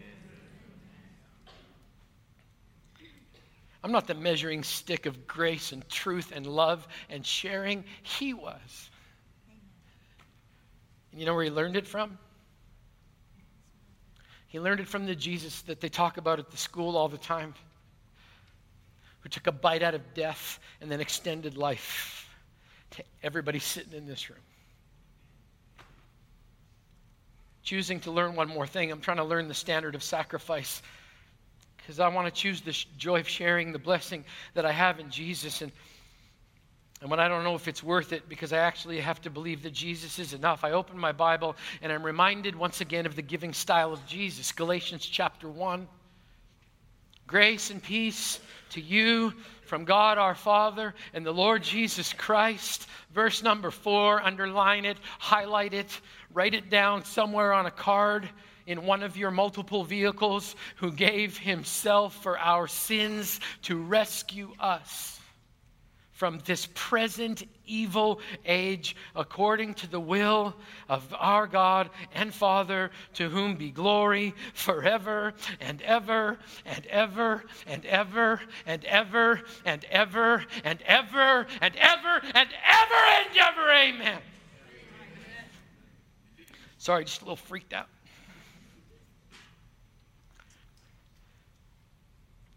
I'm 3.83 3.91
not 3.91 4.07
the 4.07 4.15
measuring 4.15 4.63
stick 4.63 5.05
of 5.05 5.25
grace 5.25 5.71
and 5.71 5.87
truth 5.87 6.33
and 6.35 6.45
love 6.45 6.85
and 7.09 7.25
sharing. 7.25 7.85
He 8.03 8.33
was. 8.33 8.89
And 11.11 11.19
you 11.19 11.25
know 11.25 11.33
where 11.33 11.45
he 11.45 11.49
learned 11.49 11.77
it 11.77 11.87
from? 11.87 12.17
He 14.47 14.59
learned 14.59 14.79
it 14.79 14.87
from 14.87 15.05
the 15.05 15.15
Jesus 15.15 15.61
that 15.63 15.79
they 15.79 15.89
talk 15.89 16.17
about 16.17 16.39
at 16.39 16.51
the 16.51 16.57
school 16.57 16.97
all 16.97 17.07
the 17.07 17.17
time, 17.17 17.53
who 19.21 19.29
took 19.29 19.47
a 19.47 19.51
bite 19.51 19.83
out 19.83 19.93
of 19.93 20.13
death 20.13 20.59
and 20.81 20.91
then 20.91 20.99
extended 20.99 21.57
life 21.57 22.29
to 22.91 23.03
everybody 23.23 23.59
sitting 23.59 23.93
in 23.93 24.05
this 24.05 24.29
room 24.29 24.39
choosing 27.69 27.99
to 27.99 28.09
learn 28.09 28.35
one 28.35 28.47
more 28.47 28.65
thing. 28.65 28.91
I'm 28.91 28.99
trying 28.99 29.17
to 29.17 29.23
learn 29.23 29.47
the 29.47 29.53
standard 29.53 29.93
of 29.93 30.01
sacrifice 30.01 30.81
because 31.77 31.99
I 31.99 32.07
want 32.07 32.25
to 32.25 32.33
choose 32.33 32.61
the 32.61 32.75
joy 32.97 33.19
of 33.19 33.29
sharing 33.29 33.71
the 33.71 33.77
blessing 33.77 34.25
that 34.55 34.65
I 34.65 34.71
have 34.71 34.99
in 34.99 35.11
Jesus. 35.11 35.61
And, 35.61 35.71
and 36.99 37.11
when 37.11 37.19
I 37.19 37.27
don't 37.27 37.43
know 37.43 37.53
if 37.53 37.67
it's 37.67 37.83
worth 37.83 38.11
it, 38.11 38.27
because 38.27 38.53
I 38.53 38.57
actually 38.57 38.99
have 38.99 39.21
to 39.21 39.29
believe 39.29 39.61
that 39.61 39.73
Jesus 39.73 40.17
is 40.17 40.33
enough, 40.33 40.63
I 40.63 40.71
open 40.71 40.97
my 40.97 41.11
Bible 41.11 41.55
and 41.83 41.91
I'm 41.91 42.01
reminded 42.01 42.55
once 42.55 42.81
again 42.81 43.05
of 43.05 43.15
the 43.15 43.21
giving 43.21 43.53
style 43.53 43.93
of 43.93 44.03
Jesus. 44.07 44.51
Galatians 44.51 45.05
chapter 45.05 45.47
1. 45.47 45.87
Grace 47.29 47.69
and 47.69 47.83
peace 47.83 48.39
to 48.71 48.81
you 48.81 49.31
from 49.61 49.85
God 49.85 50.17
our 50.17 50.33
Father 50.33 50.95
and 51.13 51.23
the 51.23 51.31
Lord 51.31 51.61
Jesus 51.61 52.11
Christ. 52.11 52.87
Verse 53.13 53.43
number 53.43 53.69
four, 53.69 54.19
underline 54.19 54.83
it, 54.83 54.97
highlight 55.19 55.75
it, 55.75 56.01
write 56.33 56.55
it 56.55 56.71
down 56.71 57.05
somewhere 57.05 57.53
on 57.53 57.67
a 57.67 57.71
card 57.71 58.27
in 58.65 58.83
one 58.83 59.03
of 59.03 59.15
your 59.15 59.29
multiple 59.29 59.83
vehicles, 59.83 60.55
who 60.77 60.91
gave 60.91 61.37
himself 61.37 62.15
for 62.23 62.39
our 62.39 62.67
sins 62.67 63.39
to 63.61 63.77
rescue 63.77 64.51
us 64.59 65.18
from 66.19 66.37
this 66.43 66.67
present 66.73 67.47
evil 67.65 68.19
age 68.45 68.93
according 69.15 69.73
to 69.73 69.87
the 69.87 69.99
will 69.99 70.53
of 70.89 71.15
our 71.17 71.47
God 71.47 71.89
and 72.13 72.33
Father, 72.33 72.91
to 73.13 73.29
whom 73.29 73.55
be 73.55 73.71
glory 73.71 74.35
forever 74.53 75.33
and 75.61 75.81
ever 75.81 76.37
and 76.65 76.85
ever 76.87 77.45
and 77.67 77.85
ever 77.85 78.41
and 78.65 78.83
ever 78.83 79.41
and 79.63 79.85
ever 79.85 80.45
and 80.65 80.81
ever 80.81 80.81
and 80.81 80.81
ever 80.81 81.45
and 81.61 81.75
ever 81.77 82.21
and 82.35 82.49
ever. 83.39 83.71
Amen. 83.71 84.19
Sorry, 86.79 87.05
just 87.05 87.21
a 87.21 87.23
little 87.23 87.37
freaked 87.37 87.71
out. 87.71 87.87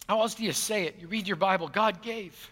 How 0.08 0.20
else 0.20 0.34
do 0.34 0.42
you 0.42 0.52
say 0.52 0.86
it? 0.86 0.96
You 0.98 1.06
read 1.06 1.28
your 1.28 1.36
Bible, 1.36 1.68
God 1.68 2.02
gave 2.02 2.50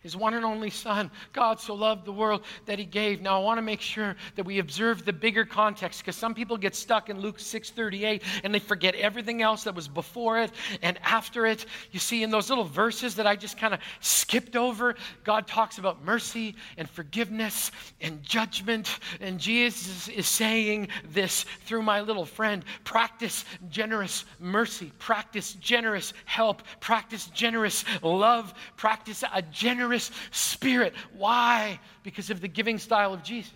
his 0.00 0.16
one 0.16 0.34
and 0.34 0.44
only 0.44 0.70
Son. 0.70 1.10
God 1.32 1.60
so 1.60 1.74
loved 1.74 2.06
the 2.06 2.12
world 2.12 2.44
that 2.64 2.78
he 2.78 2.86
gave. 2.86 3.20
Now 3.20 3.38
I 3.40 3.44
want 3.44 3.58
to 3.58 3.62
make 3.62 3.82
sure 3.82 4.16
that 4.36 4.44
we 4.46 4.58
observe 4.58 5.04
the 5.04 5.12
bigger 5.12 5.44
context 5.44 6.00
because 6.00 6.16
some 6.16 6.34
people 6.34 6.56
get 6.56 6.74
stuck 6.74 7.10
in 7.10 7.20
Luke 7.20 7.38
6:38 7.38 8.22
and 8.42 8.54
they 8.54 8.58
forget 8.58 8.94
everything 8.94 9.42
else 9.42 9.64
that 9.64 9.74
was 9.74 9.88
before 9.88 10.38
it 10.40 10.52
and 10.80 10.98
after 11.02 11.44
it. 11.44 11.66
You 11.90 12.00
see, 12.00 12.22
in 12.22 12.30
those 12.30 12.48
little 12.48 12.64
verses 12.64 13.16
that 13.16 13.26
I 13.26 13.36
just 13.36 13.58
kind 13.58 13.74
of 13.74 13.80
skipped 14.00 14.56
over, 14.56 14.94
God 15.22 15.46
talks 15.46 15.76
about 15.76 16.02
mercy 16.02 16.56
and 16.78 16.88
forgiveness 16.88 17.70
and 18.00 18.22
judgment. 18.22 19.00
And 19.20 19.38
Jesus 19.38 20.08
is 20.08 20.26
saying 20.26 20.88
this 21.10 21.44
through 21.66 21.82
my 21.82 22.00
little 22.00 22.24
friend 22.24 22.64
practice 22.84 23.44
generous 23.68 24.24
mercy, 24.38 24.92
practice 24.98 25.52
generous 25.54 26.14
help, 26.24 26.62
practice 26.80 27.26
generous 27.26 27.84
love, 28.02 28.54
practice 28.76 29.22
a 29.34 29.42
generous 29.42 29.89
generous 29.90 30.10
spirit. 30.30 30.94
Why? 31.16 31.80
Because 32.02 32.30
of 32.30 32.40
the 32.40 32.48
giving 32.48 32.78
style 32.78 33.12
of 33.12 33.22
Jesus. 33.22 33.52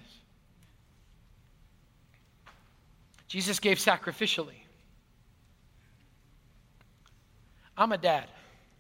Jesus 3.29 3.61
gave 3.61 3.79
sacrificially. 3.79 4.61
I'm 7.77 7.93
a 7.93 7.99
dad. 7.99 8.27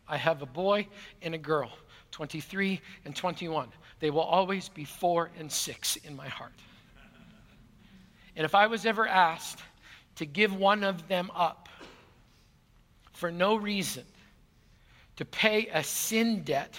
I 0.06 0.16
have 0.16 0.42
a 0.42 0.46
boy 0.46 0.86
and 1.22 1.34
a 1.34 1.38
girl, 1.38 1.70
23 2.12 2.80
and 3.04 3.16
21. 3.16 3.68
They 4.00 4.10
will 4.10 4.20
always 4.20 4.68
be 4.68 4.84
four 4.84 5.30
and 5.38 5.50
six 5.50 5.96
in 5.96 6.14
my 6.14 6.28
heart. 6.28 6.52
And 8.36 8.44
if 8.44 8.54
I 8.54 8.66
was 8.66 8.84
ever 8.84 9.06
asked 9.06 9.60
to 10.16 10.26
give 10.26 10.54
one 10.54 10.84
of 10.84 11.08
them 11.08 11.30
up 11.34 11.68
for 13.12 13.30
no 13.30 13.56
reason, 13.56 14.04
to 15.16 15.24
pay 15.24 15.68
a 15.68 15.82
sin 15.82 16.42
debt 16.42 16.76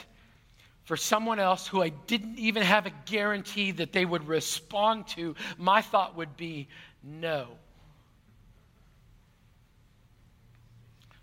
for 0.85 0.95
someone 0.95 1.39
else 1.39 1.67
who 1.67 1.81
I 1.81 1.89
didn't 1.89 2.37
even 2.37 2.63
have 2.63 2.85
a 2.85 2.91
guarantee 3.05 3.71
that 3.71 3.91
they 3.91 4.05
would 4.05 4.27
respond 4.27 5.07
to, 5.09 5.35
my 5.57 5.81
thought 5.81 6.15
would 6.15 6.37
be 6.37 6.67
no. 7.03 7.47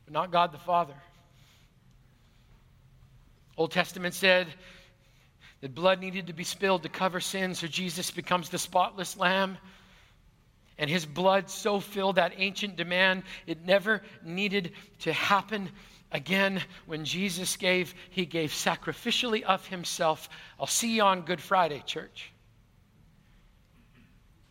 But 0.04 0.12
not 0.12 0.32
God 0.32 0.52
the 0.52 0.58
Father. 0.58 0.94
Old 3.56 3.70
Testament 3.70 4.14
said 4.14 4.48
that 5.60 5.74
blood 5.74 6.00
needed 6.00 6.26
to 6.26 6.32
be 6.32 6.44
spilled 6.44 6.82
to 6.82 6.88
cover 6.88 7.20
sin, 7.20 7.54
so 7.54 7.68
Jesus 7.68 8.10
becomes 8.10 8.48
the 8.48 8.58
spotless 8.58 9.16
lamb. 9.16 9.58
And 10.78 10.88
his 10.88 11.06
blood 11.06 11.50
so 11.50 11.80
filled 11.80 12.16
that 12.16 12.32
ancient 12.36 12.76
demand, 12.76 13.24
it 13.46 13.64
never 13.64 14.02
needed 14.24 14.72
to 15.00 15.12
happen 15.12 15.70
Again, 16.12 16.60
when 16.84 17.06
Jesus 17.06 17.56
gave, 17.56 17.94
he 18.10 18.26
gave 18.26 18.50
sacrificially 18.50 19.42
of 19.42 19.66
himself. 19.66 20.28
I'll 20.60 20.66
see 20.66 20.96
you 20.96 21.02
on 21.02 21.22
Good 21.22 21.40
Friday, 21.40 21.82
church. 21.86 22.30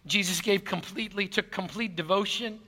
Jesus 0.08 0.42
gave 0.42 0.66
completely, 0.66 1.28
took 1.28 1.52
complete 1.52 1.96
devotion 1.96 2.60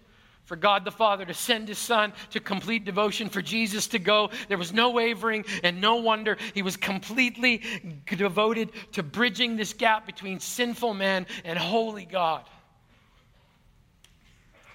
for 0.46 0.56
God 0.56 0.86
the 0.86 0.92
Father 0.92 1.26
to 1.26 1.34
send 1.34 1.70
his 1.70 1.80
Son, 1.80 2.14
to 2.32 2.40
complete 2.40 2.86
devotion 2.86 3.30
for 3.30 3.42
Jesus 3.42 3.88
to 3.88 4.00
go. 4.00 4.30
There 4.48 4.60
was 4.60 4.72
no 4.72 4.92
wavering 4.92 5.46
and 5.64 5.82
no 5.82 5.96
wonder. 5.96 6.38
He 6.54 6.62
was 6.62 6.78
completely 6.78 7.64
devoted 8.06 8.72
to 8.92 9.02
bridging 9.02 9.56
this 9.56 9.74
gap 9.74 10.06
between 10.06 10.40
sinful 10.40 10.94
man 10.94 11.26
and 11.44 11.58
holy 11.58 12.06
God. 12.06 12.44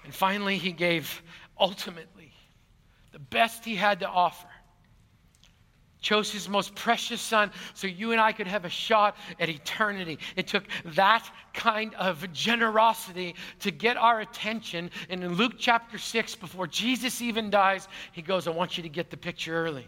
And 0.09 0.15
finally, 0.15 0.57
he 0.57 0.71
gave 0.71 1.21
ultimately 1.59 2.33
the 3.11 3.19
best 3.19 3.63
he 3.63 3.75
had 3.75 3.99
to 3.99 4.09
offer. 4.09 4.47
Chose 6.01 6.31
his 6.31 6.49
most 6.49 6.73
precious 6.73 7.21
son 7.21 7.51
so 7.75 7.85
you 7.85 8.11
and 8.11 8.19
I 8.19 8.31
could 8.31 8.47
have 8.47 8.65
a 8.65 8.69
shot 8.69 9.17
at 9.39 9.49
eternity. 9.49 10.17
It 10.35 10.47
took 10.47 10.63
that 10.95 11.29
kind 11.53 11.93
of 11.93 12.33
generosity 12.33 13.35
to 13.59 13.69
get 13.69 13.97
our 13.97 14.19
attention. 14.19 14.89
And 15.11 15.23
in 15.23 15.35
Luke 15.35 15.59
chapter 15.59 15.99
6, 15.99 16.37
before 16.37 16.65
Jesus 16.65 17.21
even 17.21 17.51
dies, 17.51 17.87
he 18.11 18.23
goes, 18.23 18.47
I 18.47 18.49
want 18.49 18.77
you 18.77 18.81
to 18.81 18.89
get 18.89 19.11
the 19.11 19.17
picture 19.17 19.63
early. 19.63 19.85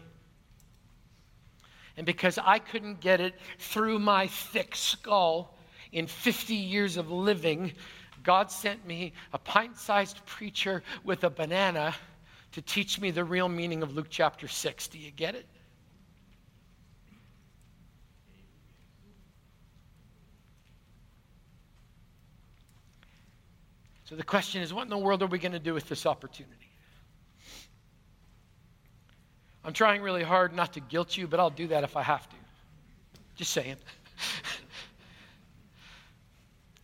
And 1.96 2.06
because 2.06 2.38
I 2.38 2.60
couldn't 2.60 3.00
get 3.00 3.20
it 3.20 3.34
through 3.58 3.98
my 3.98 4.28
thick 4.28 4.76
skull 4.76 5.58
in 5.90 6.06
50 6.06 6.54
years 6.54 6.96
of 6.96 7.10
living, 7.10 7.72
God 8.22 8.50
sent 8.50 8.86
me 8.86 9.12
a 9.32 9.38
pint 9.38 9.76
sized 9.76 10.24
preacher 10.26 10.82
with 11.04 11.24
a 11.24 11.30
banana 11.30 11.94
to 12.52 12.62
teach 12.62 13.00
me 13.00 13.10
the 13.10 13.24
real 13.24 13.48
meaning 13.48 13.82
of 13.82 13.94
Luke 13.94 14.08
chapter 14.10 14.46
6. 14.48 14.88
Do 14.88 14.98
you 14.98 15.10
get 15.10 15.34
it? 15.34 15.46
So 24.04 24.16
the 24.16 24.22
question 24.22 24.60
is 24.60 24.74
what 24.74 24.82
in 24.82 24.90
the 24.90 24.98
world 24.98 25.22
are 25.22 25.26
we 25.26 25.38
going 25.38 25.52
to 25.52 25.58
do 25.58 25.72
with 25.72 25.88
this 25.88 26.04
opportunity? 26.04 26.68
I'm 29.64 29.72
trying 29.72 30.02
really 30.02 30.22
hard 30.22 30.54
not 30.54 30.74
to 30.74 30.80
guilt 30.80 31.16
you, 31.16 31.26
but 31.26 31.40
I'll 31.40 31.48
do 31.48 31.68
that 31.68 31.82
if 31.84 31.96
I 31.96 32.02
have 32.02 32.28
to. 32.28 32.36
Just 33.36 33.52
saying. 33.52 33.76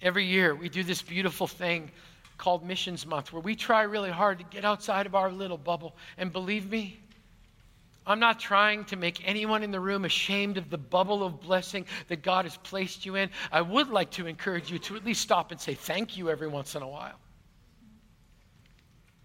Every 0.00 0.24
year 0.24 0.54
we 0.54 0.68
do 0.68 0.82
this 0.82 1.02
beautiful 1.02 1.46
thing 1.46 1.90
called 2.36 2.64
Missions 2.64 3.04
Month, 3.04 3.32
where 3.32 3.42
we 3.42 3.56
try 3.56 3.82
really 3.82 4.10
hard 4.10 4.38
to 4.38 4.44
get 4.44 4.64
outside 4.64 5.06
of 5.06 5.14
our 5.14 5.30
little 5.30 5.58
bubble. 5.58 5.96
And 6.16 6.32
believe 6.32 6.70
me, 6.70 7.00
I'm 8.06 8.20
not 8.20 8.40
trying 8.40 8.84
to 8.86 8.96
make 8.96 9.26
anyone 9.28 9.62
in 9.62 9.70
the 9.70 9.80
room 9.80 10.04
ashamed 10.04 10.56
of 10.56 10.70
the 10.70 10.78
bubble 10.78 11.22
of 11.22 11.40
blessing 11.40 11.84
that 12.06 12.22
God 12.22 12.46
has 12.46 12.56
placed 12.56 13.04
you 13.04 13.16
in. 13.16 13.28
I 13.52 13.60
would 13.60 13.88
like 13.88 14.12
to 14.12 14.26
encourage 14.26 14.70
you 14.70 14.78
to 14.78 14.96
at 14.96 15.04
least 15.04 15.20
stop 15.20 15.50
and 15.50 15.60
say 15.60 15.74
thank 15.74 16.16
you 16.16 16.30
every 16.30 16.48
once 16.48 16.74
in 16.74 16.82
a 16.82 16.88
while. 16.88 17.18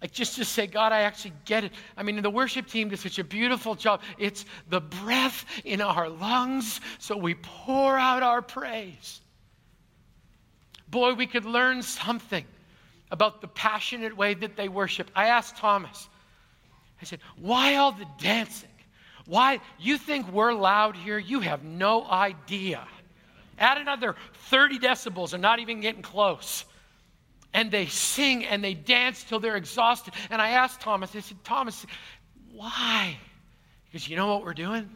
Like 0.01 0.11
just 0.11 0.35
to 0.35 0.43
say, 0.43 0.67
God, 0.67 0.91
I 0.91 1.03
actually 1.03 1.31
get 1.45 1.63
it. 1.63 1.71
I 1.95 2.03
mean, 2.03 2.21
the 2.21 2.29
worship 2.29 2.67
team 2.67 2.89
did 2.89 2.99
such 2.99 3.19
a 3.19 3.23
beautiful 3.23 3.75
job. 3.75 4.01
It's 4.17 4.43
the 4.67 4.81
breath 4.81 5.45
in 5.63 5.79
our 5.79 6.09
lungs, 6.09 6.81
so 6.99 7.15
we 7.15 7.35
pour 7.35 7.97
out 7.97 8.21
our 8.21 8.41
praise. 8.41 9.21
Boy, 10.93 11.15
we 11.15 11.25
could 11.25 11.45
learn 11.45 11.81
something 11.81 12.45
about 13.09 13.41
the 13.41 13.47
passionate 13.47 14.15
way 14.15 14.35
that 14.35 14.55
they 14.55 14.69
worship. 14.69 15.09
I 15.15 15.29
asked 15.29 15.57
Thomas, 15.57 16.07
I 17.01 17.05
said, 17.05 17.19
why 17.35 17.77
all 17.77 17.93
the 17.93 18.05
dancing? 18.19 18.69
Why? 19.25 19.59
You 19.79 19.97
think 19.97 20.31
we're 20.31 20.53
loud 20.53 20.95
here? 20.95 21.17
You 21.17 21.39
have 21.39 21.63
no 21.63 22.05
idea. 22.05 22.87
Add 23.57 23.79
another 23.79 24.15
30 24.51 24.77
decibels, 24.77 25.31
they're 25.31 25.39
not 25.39 25.57
even 25.57 25.81
getting 25.81 26.03
close. 26.03 26.63
And 27.55 27.71
they 27.71 27.87
sing 27.87 28.45
and 28.45 28.63
they 28.63 28.75
dance 28.75 29.23
till 29.23 29.39
they're 29.39 29.57
exhausted. 29.57 30.13
And 30.29 30.39
I 30.39 30.49
asked 30.49 30.79
Thomas, 30.81 31.15
I 31.15 31.21
said, 31.21 31.43
Thomas, 31.43 31.87
why? 32.51 33.17
Because 33.85 34.07
you 34.07 34.15
know 34.15 34.27
what 34.27 34.43
we're 34.45 34.53
doing? 34.53 34.87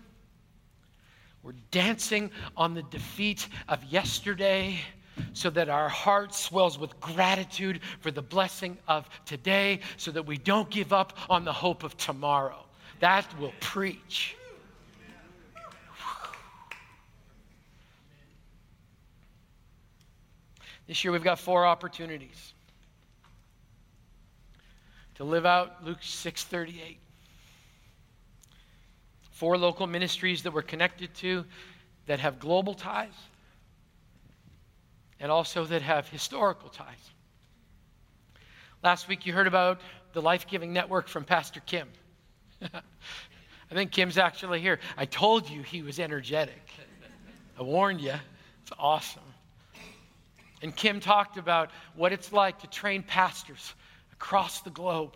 We're 1.41 1.55
dancing 1.71 2.29
on 2.55 2.75
the 2.75 2.83
defeat 2.83 3.47
of 3.67 3.83
yesterday 3.85 4.79
so 5.33 5.49
that 5.49 5.69
our 5.69 5.89
heart 5.89 6.33
swells 6.33 6.77
with 6.77 6.99
gratitude 6.99 7.81
for 7.99 8.11
the 8.11 8.21
blessing 8.21 8.77
of 8.87 9.09
today, 9.25 9.79
so 9.97 10.11
that 10.11 10.25
we 10.25 10.37
don't 10.37 10.69
give 10.69 10.93
up 10.93 11.17
on 11.29 11.45
the 11.45 11.53
hope 11.53 11.83
of 11.83 11.95
tomorrow. 11.97 12.65
That 12.99 13.25
will 13.39 13.53
preach. 13.59 14.35
This 20.87 21.03
year 21.03 21.11
we've 21.11 21.23
got 21.23 21.37
four 21.37 21.65
opportunities 21.65 22.53
to 25.15 25.23
live 25.23 25.45
out 25.45 25.83
Luke 25.83 26.01
6:38. 26.01 26.97
Four 29.31 29.57
local 29.57 29.85
ministries 29.85 30.43
that 30.43 30.51
we're 30.51 30.61
connected 30.61 31.13
to 31.15 31.45
that 32.05 32.19
have 32.19 32.39
global 32.39 32.73
ties 32.73 33.13
and 35.19 35.31
also 35.31 35.65
that 35.65 35.81
have 35.81 36.07
historical 36.07 36.69
ties. 36.69 37.11
Last 38.83 39.07
week, 39.07 39.25
you 39.25 39.33
heard 39.33 39.47
about 39.47 39.81
the 40.13 40.21
Life 40.21 40.47
Giving 40.47 40.73
Network 40.73 41.07
from 41.07 41.23
Pastor 41.23 41.59
Kim. 41.59 41.87
I 42.61 43.73
think 43.73 43.91
Kim's 43.91 44.17
actually 44.17 44.61
here. 44.61 44.79
I 44.95 45.05
told 45.05 45.49
you 45.49 45.61
he 45.61 45.81
was 45.81 45.99
energetic. 45.99 46.61
I 47.59 47.63
warned 47.63 48.01
you. 48.01 48.13
It's 48.61 48.71
awesome. 48.77 49.21
And 50.61 50.75
Kim 50.75 50.99
talked 50.99 51.37
about 51.37 51.71
what 51.95 52.13
it's 52.13 52.31
like 52.31 52.59
to 52.59 52.67
train 52.67 53.03
pastors 53.03 53.73
across 54.13 54.61
the 54.61 54.69
globe 54.69 55.15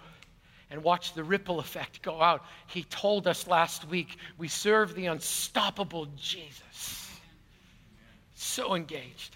and 0.69 0.83
watch 0.83 1.13
the 1.13 1.23
ripple 1.23 1.59
effect 1.59 2.01
go 2.01 2.21
out. 2.21 2.43
He 2.67 2.83
told 2.83 3.27
us 3.27 3.47
last 3.47 3.87
week 3.87 4.17
we 4.37 4.47
serve 4.47 4.95
the 4.95 5.07
unstoppable 5.07 6.07
Jesus. 6.15 7.09
So 8.35 8.75
engaged. 8.75 9.35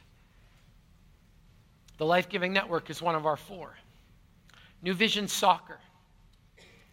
The 1.98 2.06
Life 2.06 2.30
Giving 2.30 2.54
Network 2.54 2.90
is 2.90 3.02
one 3.02 3.16
of 3.16 3.26
our 3.26 3.38
four. 3.38 3.76
New 4.82 4.94
Vision 4.94 5.28
Soccer. 5.28 5.80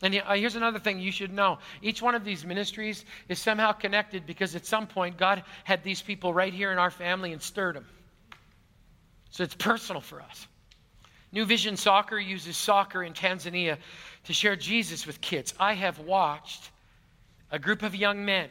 And 0.02 0.20
uh, 0.26 0.34
here's 0.34 0.56
another 0.56 0.78
thing 0.78 0.98
you 0.98 1.12
should 1.12 1.32
know. 1.32 1.58
Each 1.80 2.02
one 2.02 2.14
of 2.14 2.24
these 2.24 2.44
ministries 2.44 3.04
is 3.28 3.38
somehow 3.38 3.72
connected 3.72 4.26
because 4.26 4.56
at 4.56 4.66
some 4.66 4.86
point 4.86 5.16
God 5.16 5.44
had 5.64 5.84
these 5.84 6.02
people 6.02 6.34
right 6.34 6.52
here 6.52 6.72
in 6.72 6.78
our 6.78 6.90
family 6.90 7.32
and 7.32 7.40
stirred 7.40 7.76
them. 7.76 7.86
So 9.30 9.44
it's 9.44 9.54
personal 9.54 10.00
for 10.00 10.20
us. 10.20 10.46
New 11.30 11.46
Vision 11.46 11.76
Soccer 11.76 12.18
uses 12.18 12.56
soccer 12.56 13.04
in 13.04 13.14
Tanzania 13.14 13.78
to 14.24 14.32
share 14.32 14.56
Jesus 14.56 15.06
with 15.06 15.20
kids. 15.20 15.54
I 15.58 15.72
have 15.74 15.98
watched 16.00 16.70
a 17.50 17.58
group 17.58 17.82
of 17.82 17.94
young 17.94 18.24
men 18.24 18.50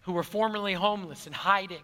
who 0.00 0.12
were 0.12 0.22
formerly 0.22 0.72
homeless 0.72 1.26
and 1.26 1.34
hiding 1.34 1.82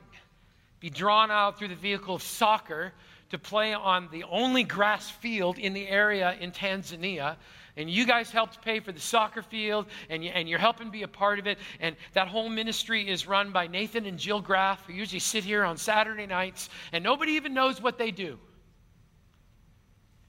be 0.80 0.90
drawn 0.90 1.30
out 1.30 1.58
through 1.58 1.68
the 1.68 1.76
vehicle 1.76 2.14
of 2.14 2.22
soccer 2.22 2.92
to 3.30 3.38
play 3.38 3.74
on 3.74 4.08
the 4.10 4.24
only 4.24 4.62
grass 4.62 5.10
field 5.10 5.58
in 5.58 5.72
the 5.72 5.88
area 5.88 6.36
in 6.40 6.52
Tanzania. 6.52 7.36
And 7.76 7.90
you 7.90 8.06
guys 8.06 8.30
helped 8.30 8.62
pay 8.62 8.80
for 8.80 8.92
the 8.92 9.00
soccer 9.00 9.42
field, 9.42 9.86
and, 10.08 10.24
you, 10.24 10.30
and 10.30 10.48
you're 10.48 10.58
helping 10.58 10.90
be 10.90 11.02
a 11.02 11.08
part 11.08 11.38
of 11.38 11.46
it. 11.46 11.58
And 11.78 11.94
that 12.14 12.28
whole 12.28 12.48
ministry 12.48 13.08
is 13.08 13.26
run 13.26 13.52
by 13.52 13.66
Nathan 13.66 14.06
and 14.06 14.18
Jill 14.18 14.40
Graff, 14.40 14.86
who 14.86 14.94
usually 14.94 15.20
sit 15.20 15.44
here 15.44 15.62
on 15.62 15.76
Saturday 15.76 16.26
nights, 16.26 16.70
and 16.92 17.04
nobody 17.04 17.32
even 17.32 17.52
knows 17.52 17.82
what 17.82 17.98
they 17.98 18.10
do. 18.10 18.38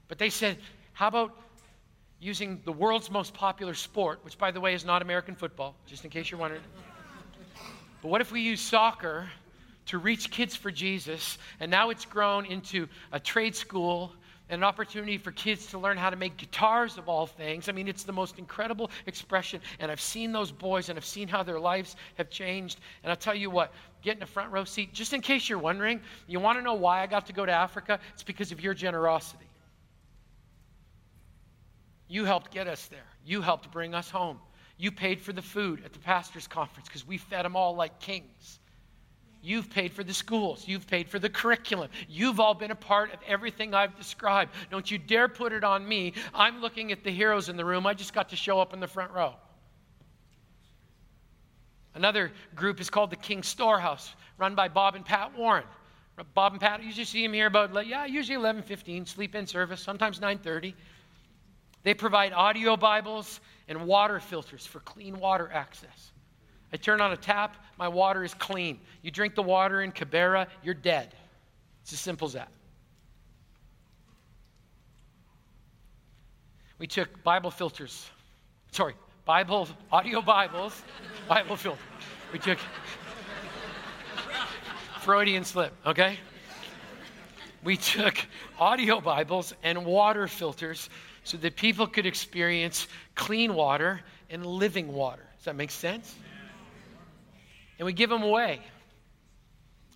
But 0.10 0.18
they 0.18 0.30
said, 0.30 0.58
How 0.92 1.08
about 1.08 1.38
using 2.20 2.62
the 2.66 2.72
world's 2.72 3.10
most 3.10 3.34
popular 3.34 3.74
sport, 3.76 4.20
which, 4.24 4.38
by 4.38 4.52
the 4.52 4.60
way, 4.60 4.74
is 4.74 4.84
not 4.84 5.02
American 5.02 5.36
football, 5.36 5.76
just 5.86 6.04
in 6.04 6.10
case 6.10 6.30
you're 6.30 6.40
wondering? 6.40 6.64
But 8.02 8.10
what 8.10 8.22
if 8.22 8.32
we 8.32 8.42
use 8.42 8.60
soccer 8.60 9.30
to 9.88 9.98
reach 9.98 10.32
kids 10.32 10.56
for 10.56 10.72
Jesus, 10.72 11.38
and 11.60 11.72
now 11.72 11.90
it's 11.90 12.06
grown 12.06 12.46
into 12.46 12.88
a 13.12 13.20
trade 13.20 13.56
school 13.56 14.12
and 14.50 14.60
an 14.60 14.64
opportunity 14.64 15.18
for 15.18 15.32
kids 15.32 15.68
to 15.68 15.78
learn 15.78 15.98
how 15.98 16.10
to 16.10 16.16
make 16.16 16.38
guitars 16.38 16.98
of 16.98 17.10
all 17.10 17.26
things. 17.26 17.68
I 17.68 17.74
mean, 17.74 17.88
it's 17.88 18.04
the 18.04 18.14
most 18.14 18.40
incredible 18.40 18.90
expression. 19.06 19.60
And 19.80 19.92
I've 19.92 20.02
seen 20.02 20.32
those 20.32 20.52
boys 20.52 20.90
and 20.90 20.98
I've 20.98 21.06
seen 21.06 21.28
how 21.28 21.44
their 21.44 21.60
lives 21.60 21.98
have 22.16 22.30
changed. 22.30 22.80
And 23.04 23.12
I'll 23.12 23.18
tell 23.18 23.36
you 23.36 23.50
what, 23.50 23.74
get 24.02 24.16
in 24.16 24.24
a 24.24 24.28
front 24.28 24.52
row 24.52 24.64
seat. 24.64 24.94
Just 24.94 25.12
in 25.12 25.22
case 25.22 25.50
you're 25.50 25.60
wondering, 25.60 26.00
you 26.28 26.40
want 26.40 26.58
to 26.58 26.64
know 26.64 26.76
why 26.76 27.02
I 27.02 27.08
got 27.08 27.26
to 27.28 27.34
go 27.34 27.46
to 27.46 27.52
Africa? 27.52 28.00
It's 28.14 28.24
because 28.24 28.54
of 28.54 28.62
your 28.62 28.74
generosity. 28.74 29.48
You 32.08 32.24
helped 32.24 32.52
get 32.52 32.68
us 32.68 32.86
there, 32.88 33.00
you 33.26 33.42
helped 33.42 33.70
bring 33.72 33.94
us 33.94 34.10
home. 34.10 34.40
You 34.78 34.92
paid 34.92 35.20
for 35.20 35.34
the 35.34 35.42
food 35.42 35.84
at 35.84 35.92
the 35.92 36.00
pastor's 36.00 36.48
conference 36.48 36.88
because 36.88 37.06
we 37.06 37.18
fed 37.18 37.44
them 37.44 37.56
all 37.56 37.76
like 37.76 38.00
kings. 38.00 38.60
You've 39.48 39.70
paid 39.70 39.94
for 39.94 40.04
the 40.04 40.14
schools. 40.14 40.68
You've 40.68 40.86
paid 40.88 41.08
for 41.08 41.20
the 41.20 41.30
curriculum. 41.30 41.90
You've 42.10 42.42
all 42.42 42.54
been 42.54 42.72
a 42.72 42.76
part 42.76 43.14
of 43.14 43.20
everything 43.26 43.74
I've 43.74 43.96
described. 43.96 44.52
Don't 44.70 44.92
you 44.92 44.98
dare 44.98 45.30
put 45.30 45.54
it 45.54 45.64
on 45.64 45.88
me. 45.88 46.12
I'm 46.34 46.60
looking 46.60 46.92
at 46.92 47.06
the 47.06 47.12
heroes 47.12 47.48
in 47.48 47.56
the 47.56 47.64
room. 47.64 47.88
I 47.88 47.94
just 47.94 48.14
got 48.14 48.28
to 48.30 48.36
show 48.36 48.60
up 48.60 48.74
in 48.74 48.82
the 48.82 48.88
front 48.88 49.14
row. 49.14 49.36
Another 51.96 52.34
group 52.56 52.82
is 52.82 52.90
called 52.90 53.10
the 53.10 53.16
King 53.16 53.42
Storehouse, 53.42 54.14
run 54.38 54.54
by 54.54 54.68
Bob 54.68 54.96
and 54.96 55.06
Pat 55.06 55.36
Warren. 55.38 55.64
Bob 56.34 56.52
and 56.52 56.60
Pat, 56.60 56.82
you 56.82 56.88
usually 56.88 57.06
see 57.06 57.24
them 57.24 57.32
here 57.32 57.48
about, 57.48 57.88
yeah, 57.88 58.06
usually 58.06 58.38
11:15, 58.38 59.06
sleep 59.06 59.34
in 59.34 59.48
service, 59.48 59.80
sometimes 59.80 60.20
9:30. 60.20 60.76
They 61.84 61.94
provide 61.94 62.34
audio 62.34 62.76
Bibles 62.76 63.40
and 63.70 63.88
water 63.88 64.20
filters 64.20 64.66
for 64.66 64.82
clean 64.82 65.18
water 65.20 65.50
access. 65.54 66.12
I 66.74 66.78
turn 66.78 67.00
on 67.00 67.12
a 67.14 67.18
tap, 67.18 67.56
my 67.78 67.88
water 67.88 68.24
is 68.24 68.34
clean. 68.34 68.80
You 69.02 69.12
drink 69.12 69.36
the 69.36 69.44
water 69.44 69.82
in 69.82 69.92
Kibera, 69.92 70.48
you're 70.64 70.74
dead. 70.74 71.14
It's 71.84 71.94
as 71.94 72.00
simple 72.00 72.28
as 72.28 72.34
that. 72.34 72.52
We 76.80 76.88
took 76.88 77.24
Bible 77.24 77.50
filters, 77.50 78.10
sorry, 78.72 78.94
Bible, 79.26 79.68
audio 79.92 80.22
Bibles, 80.22 80.84
Bible 81.28 81.56
filter. 81.56 81.82
We 82.32 82.40
took 82.40 82.60
Freudian 85.02 85.46
slip, 85.46 85.74
okay? 85.86 86.20
We 87.64 87.78
took 87.78 88.18
audio 88.60 89.02
Bibles 89.02 89.54
and 89.64 89.86
water 89.86 90.28
filters 90.28 90.90
so 91.24 91.38
that 91.38 91.56
people 91.56 91.88
could 91.88 92.06
experience 92.06 92.88
clean 93.16 93.54
water 93.54 94.02
and 94.30 94.46
living 94.46 94.94
water. 94.94 95.24
Does 95.38 95.46
that 95.46 95.56
make 95.56 95.72
sense? 95.72 96.14
And 97.78 97.86
we 97.86 97.94
give 97.94 98.10
them 98.10 98.24
away. 98.24 98.62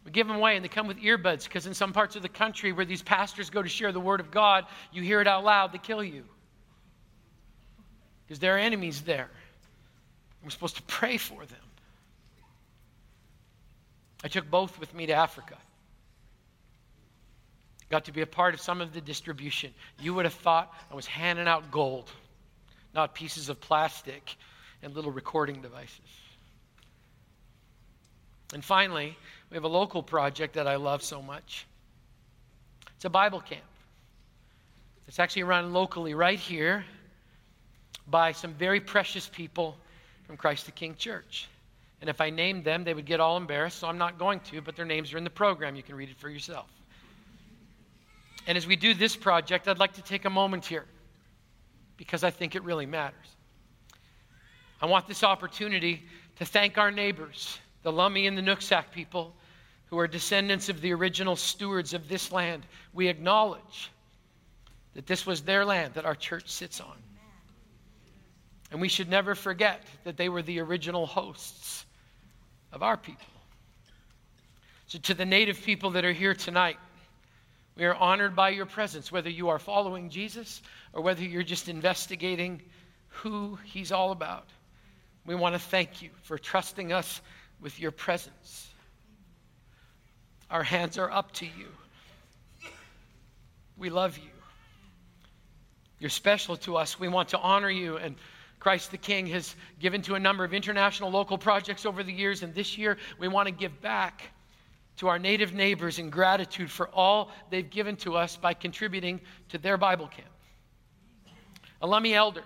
We 0.03 0.11
give 0.11 0.27
them 0.27 0.35
away, 0.35 0.55
and 0.55 0.65
they 0.65 0.69
come 0.69 0.87
with 0.87 0.97
earbuds 0.97 1.43
because 1.43 1.67
in 1.67 1.73
some 1.73 1.93
parts 1.93 2.15
of 2.15 2.21
the 2.21 2.29
country 2.29 2.71
where 2.71 2.85
these 2.85 3.03
pastors 3.03 3.49
go 3.49 3.61
to 3.61 3.69
share 3.69 3.91
the 3.91 3.99
word 3.99 4.19
of 4.19 4.31
God, 4.31 4.65
you 4.91 5.03
hear 5.03 5.21
it 5.21 5.27
out 5.27 5.43
loud, 5.43 5.71
they 5.73 5.77
kill 5.77 6.03
you. 6.03 6.23
Because 8.25 8.39
there 8.39 8.55
are 8.55 8.59
enemies 8.59 9.01
there. 9.01 9.29
We're 10.43 10.49
supposed 10.49 10.77
to 10.77 10.83
pray 10.83 11.17
for 11.17 11.45
them. 11.45 11.59
I 14.23 14.27
took 14.27 14.49
both 14.49 14.79
with 14.79 14.93
me 14.93 15.07
to 15.07 15.13
Africa. 15.13 15.57
Got 17.89 18.05
to 18.05 18.13
be 18.13 18.21
a 18.21 18.27
part 18.27 18.53
of 18.53 18.61
some 18.61 18.79
of 18.79 18.93
the 18.93 19.01
distribution. 19.01 19.73
You 19.99 20.13
would 20.13 20.25
have 20.25 20.33
thought 20.33 20.73
I 20.89 20.95
was 20.95 21.05
handing 21.05 21.47
out 21.47 21.71
gold, 21.71 22.09
not 22.93 23.13
pieces 23.13 23.49
of 23.49 23.59
plastic 23.59 24.35
and 24.81 24.95
little 24.95 25.11
recording 25.11 25.61
devices. 25.61 25.99
And 28.53 28.63
finally, 28.63 29.17
we 29.49 29.55
have 29.55 29.63
a 29.63 29.69
local 29.69 30.03
project 30.03 30.53
that 30.55 30.67
I 30.67 30.75
love 30.75 31.03
so 31.03 31.21
much. 31.21 31.65
It's 32.95 33.05
a 33.05 33.09
Bible 33.09 33.41
camp. 33.41 33.61
It's 35.07 35.19
actually 35.19 35.43
run 35.43 35.73
locally 35.73 36.13
right 36.13 36.39
here 36.39 36.85
by 38.07 38.31
some 38.31 38.53
very 38.53 38.79
precious 38.79 39.27
people 39.27 39.77
from 40.25 40.37
Christ 40.37 40.65
the 40.65 40.71
King 40.71 40.95
Church. 40.95 41.47
And 42.01 42.09
if 42.09 42.19
I 42.19 42.29
named 42.29 42.63
them, 42.63 42.83
they 42.83 42.93
would 42.93 43.05
get 43.05 43.19
all 43.19 43.37
embarrassed, 43.37 43.79
so 43.79 43.87
I'm 43.87 43.97
not 43.97 44.17
going 44.17 44.39
to, 44.51 44.61
but 44.61 44.75
their 44.75 44.85
names 44.85 45.13
are 45.13 45.17
in 45.17 45.23
the 45.23 45.29
program. 45.29 45.75
You 45.75 45.83
can 45.83 45.95
read 45.95 46.09
it 46.09 46.17
for 46.17 46.29
yourself. 46.29 46.67
And 48.47 48.57
as 48.57 48.65
we 48.65 48.75
do 48.75 48.93
this 48.93 49.15
project, 49.15 49.67
I'd 49.67 49.79
like 49.79 49.93
to 49.93 50.01
take 50.01 50.25
a 50.25 50.29
moment 50.29 50.65
here 50.65 50.85
because 51.97 52.23
I 52.23 52.31
think 52.31 52.55
it 52.55 52.63
really 52.63 52.87
matters. 52.87 53.35
I 54.81 54.87
want 54.87 55.07
this 55.07 55.23
opportunity 55.23 56.03
to 56.37 56.45
thank 56.45 56.79
our 56.79 56.89
neighbors 56.89 57.59
the 57.83 57.91
Lummi 57.91 58.27
and 58.27 58.37
the 58.37 58.41
Nooksack 58.41 58.91
people, 58.91 59.33
who 59.87 59.99
are 59.99 60.07
descendants 60.07 60.69
of 60.69 60.81
the 60.81 60.93
original 60.93 61.35
stewards 61.35 61.93
of 61.93 62.07
this 62.07 62.31
land, 62.31 62.65
we 62.93 63.07
acknowledge 63.07 63.91
that 64.93 65.07
this 65.07 65.25
was 65.25 65.41
their 65.41 65.65
land 65.65 65.93
that 65.95 66.05
our 66.05 66.15
church 66.15 66.49
sits 66.49 66.79
on. 66.79 66.95
And 68.71 68.79
we 68.79 68.87
should 68.87 69.09
never 69.09 69.35
forget 69.35 69.85
that 70.05 70.15
they 70.15 70.29
were 70.29 70.41
the 70.41 70.59
original 70.59 71.05
hosts 71.05 71.85
of 72.71 72.83
our 72.83 72.95
people. 72.95 73.25
So, 74.87 74.99
to 74.99 75.13
the 75.13 75.25
native 75.25 75.61
people 75.61 75.91
that 75.91 76.05
are 76.05 76.13
here 76.13 76.33
tonight, 76.33 76.77
we 77.75 77.85
are 77.85 77.95
honored 77.95 78.35
by 78.35 78.49
your 78.49 78.65
presence, 78.65 79.11
whether 79.11 79.29
you 79.29 79.49
are 79.49 79.59
following 79.59 80.09
Jesus 80.09 80.61
or 80.93 81.01
whether 81.01 81.23
you're 81.23 81.43
just 81.43 81.69
investigating 81.69 82.61
who 83.07 83.57
he's 83.65 83.91
all 83.91 84.11
about. 84.11 84.47
We 85.25 85.35
want 85.35 85.55
to 85.55 85.59
thank 85.59 86.01
you 86.01 86.09
for 86.23 86.37
trusting 86.37 86.91
us 86.91 87.21
with 87.61 87.79
your 87.79 87.91
presence. 87.91 88.69
Our 90.49 90.63
hands 90.63 90.97
are 90.97 91.09
up 91.09 91.31
to 91.33 91.45
you. 91.45 91.67
We 93.77 93.89
love 93.89 94.17
you. 94.17 94.29
You're 95.99 96.09
special 96.09 96.57
to 96.57 96.77
us. 96.77 96.99
We 96.99 97.07
want 97.07 97.29
to 97.29 97.39
honor 97.39 97.69
you. 97.69 97.97
And 97.97 98.15
Christ 98.59 98.91
the 98.91 98.97
King 98.97 99.27
has 99.27 99.55
given 99.79 100.01
to 100.03 100.15
a 100.15 100.19
number 100.19 100.43
of 100.43 100.53
international 100.53 101.11
local 101.11 101.37
projects 101.37 101.85
over 101.85 102.03
the 102.03 102.11
years. 102.11 102.43
And 102.43 102.53
this 102.53 102.77
year, 102.77 102.97
we 103.19 103.27
want 103.27 103.47
to 103.47 103.53
give 103.53 103.81
back 103.81 104.23
to 104.97 105.07
our 105.07 105.19
native 105.19 105.53
neighbors 105.53 105.99
in 105.99 106.09
gratitude 106.09 106.69
for 106.69 106.89
all 106.89 107.31
they've 107.49 107.69
given 107.69 107.95
to 107.97 108.17
us 108.17 108.35
by 108.35 108.53
contributing 108.53 109.21
to 109.49 109.57
their 109.57 109.77
Bible 109.77 110.07
camp. 110.07 110.27
A 111.81 112.13
elder, 112.13 112.43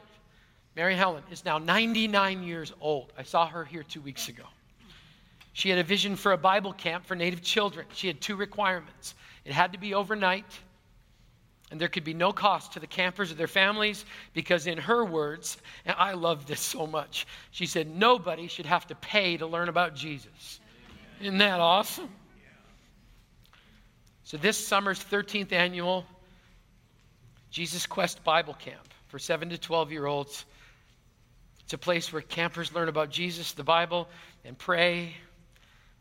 Mary 0.76 0.96
Helen, 0.96 1.24
is 1.32 1.44
now 1.44 1.58
99 1.58 2.44
years 2.44 2.72
old. 2.80 3.12
I 3.18 3.24
saw 3.24 3.48
her 3.48 3.66
here 3.66 3.84
two 3.84 4.02
weeks 4.02 4.30
ago. 4.30 4.44
She 5.56 5.70
had 5.70 5.80
a 5.80 5.84
vision 5.84 6.18
for 6.18 6.34
a 6.34 6.38
Bible 6.38 6.74
camp 6.74 7.06
for 7.06 7.16
Native 7.16 7.42
children. 7.42 7.86
She 7.94 8.08
had 8.08 8.20
two 8.20 8.36
requirements 8.36 9.16
it 9.46 9.54
had 9.54 9.72
to 9.72 9.80
be 9.80 9.94
overnight, 9.94 10.60
and 11.72 11.80
there 11.80 11.88
could 11.88 12.04
be 12.04 12.14
no 12.14 12.34
cost 12.34 12.74
to 12.74 12.82
the 12.82 12.88
campers 12.88 13.32
or 13.32 13.36
their 13.36 13.48
families, 13.48 14.04
because, 14.34 14.68
in 14.68 14.78
her 14.78 15.06
words, 15.06 15.58
and 15.86 15.96
I 15.98 16.12
love 16.12 16.46
this 16.46 16.60
so 16.60 16.86
much, 16.86 17.26
she 17.52 17.68
said, 17.68 17.88
nobody 17.88 18.48
should 18.48 18.66
have 18.66 18.86
to 18.88 18.96
pay 18.96 19.38
to 19.38 19.48
learn 19.48 19.70
about 19.70 19.96
Jesus. 19.96 20.60
Isn't 21.22 21.38
that 21.38 21.62
awesome? 21.62 22.10
So, 24.26 24.36
this 24.36 24.58
summer's 24.58 25.00
13th 25.00 25.54
annual 25.54 26.06
Jesus 27.50 27.86
Quest 27.86 28.26
Bible 28.26 28.56
Camp 28.56 28.94
for 29.08 29.20
7 29.20 29.48
to 29.52 29.58
12 29.58 29.92
year 29.94 30.06
olds. 30.06 30.44
It's 31.64 31.74
a 31.74 31.78
place 31.78 32.12
where 32.12 32.22
campers 32.22 32.74
learn 32.74 32.90
about 32.90 33.10
Jesus, 33.10 33.54
the 33.54 33.64
Bible, 33.64 34.10
and 34.44 34.58
pray 34.58 35.16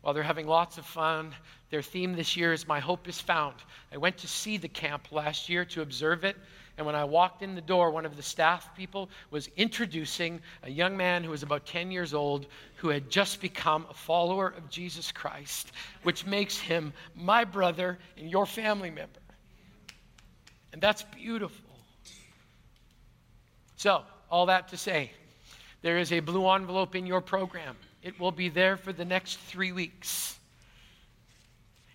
while 0.05 0.13
they're 0.13 0.21
having 0.21 0.45
lots 0.45 0.77
of 0.77 0.85
fun. 0.85 1.33
Their 1.71 1.81
theme 1.81 2.13
this 2.13 2.37
year 2.37 2.53
is 2.53 2.67
My 2.67 2.79
Hope 2.79 3.07
is 3.07 3.19
Found. 3.21 3.55
I 3.91 3.97
went 3.97 4.19
to 4.19 4.27
see 4.27 4.57
the 4.57 4.67
camp 4.67 5.11
last 5.11 5.49
year 5.49 5.65
to 5.65 5.81
observe 5.81 6.23
it. 6.23 6.35
And 6.77 6.85
when 6.85 6.93
I 6.93 7.05
walked 7.05 7.41
in 7.41 7.55
the 7.55 7.61
door, 7.61 7.89
one 7.89 8.05
of 8.05 8.15
the 8.15 8.21
staff 8.21 8.69
people 8.77 9.09
was 9.31 9.49
introducing 9.57 10.41
a 10.61 10.69
young 10.69 10.95
man 10.95 11.23
who 11.23 11.31
was 11.31 11.41
about 11.41 11.65
10 11.65 11.89
years 11.89 12.13
old 12.13 12.45
who 12.75 12.89
had 12.89 13.09
just 13.09 13.41
become 13.41 13.87
a 13.89 13.95
follower 13.95 14.53
of 14.55 14.69
Jesus 14.69 15.11
Christ, 15.11 15.71
which 16.03 16.23
makes 16.23 16.55
him 16.55 16.93
my 17.15 17.43
brother 17.43 17.97
and 18.15 18.29
your 18.29 18.45
family 18.45 18.91
member. 18.91 19.19
And 20.71 20.79
that's 20.79 21.01
beautiful. 21.01 21.65
So, 23.75 24.03
all 24.29 24.45
that 24.45 24.67
to 24.67 24.77
say, 24.77 25.09
there 25.81 25.97
is 25.97 26.11
a 26.11 26.19
blue 26.19 26.47
envelope 26.47 26.93
in 26.93 27.07
your 27.07 27.21
program. 27.21 27.75
It 28.05 28.19
will 28.19 28.31
be 28.31 28.49
there 28.49 28.77
for 28.77 28.93
the 28.93 29.03
next 29.03 29.39
three 29.39 29.71
weeks. 29.71 30.37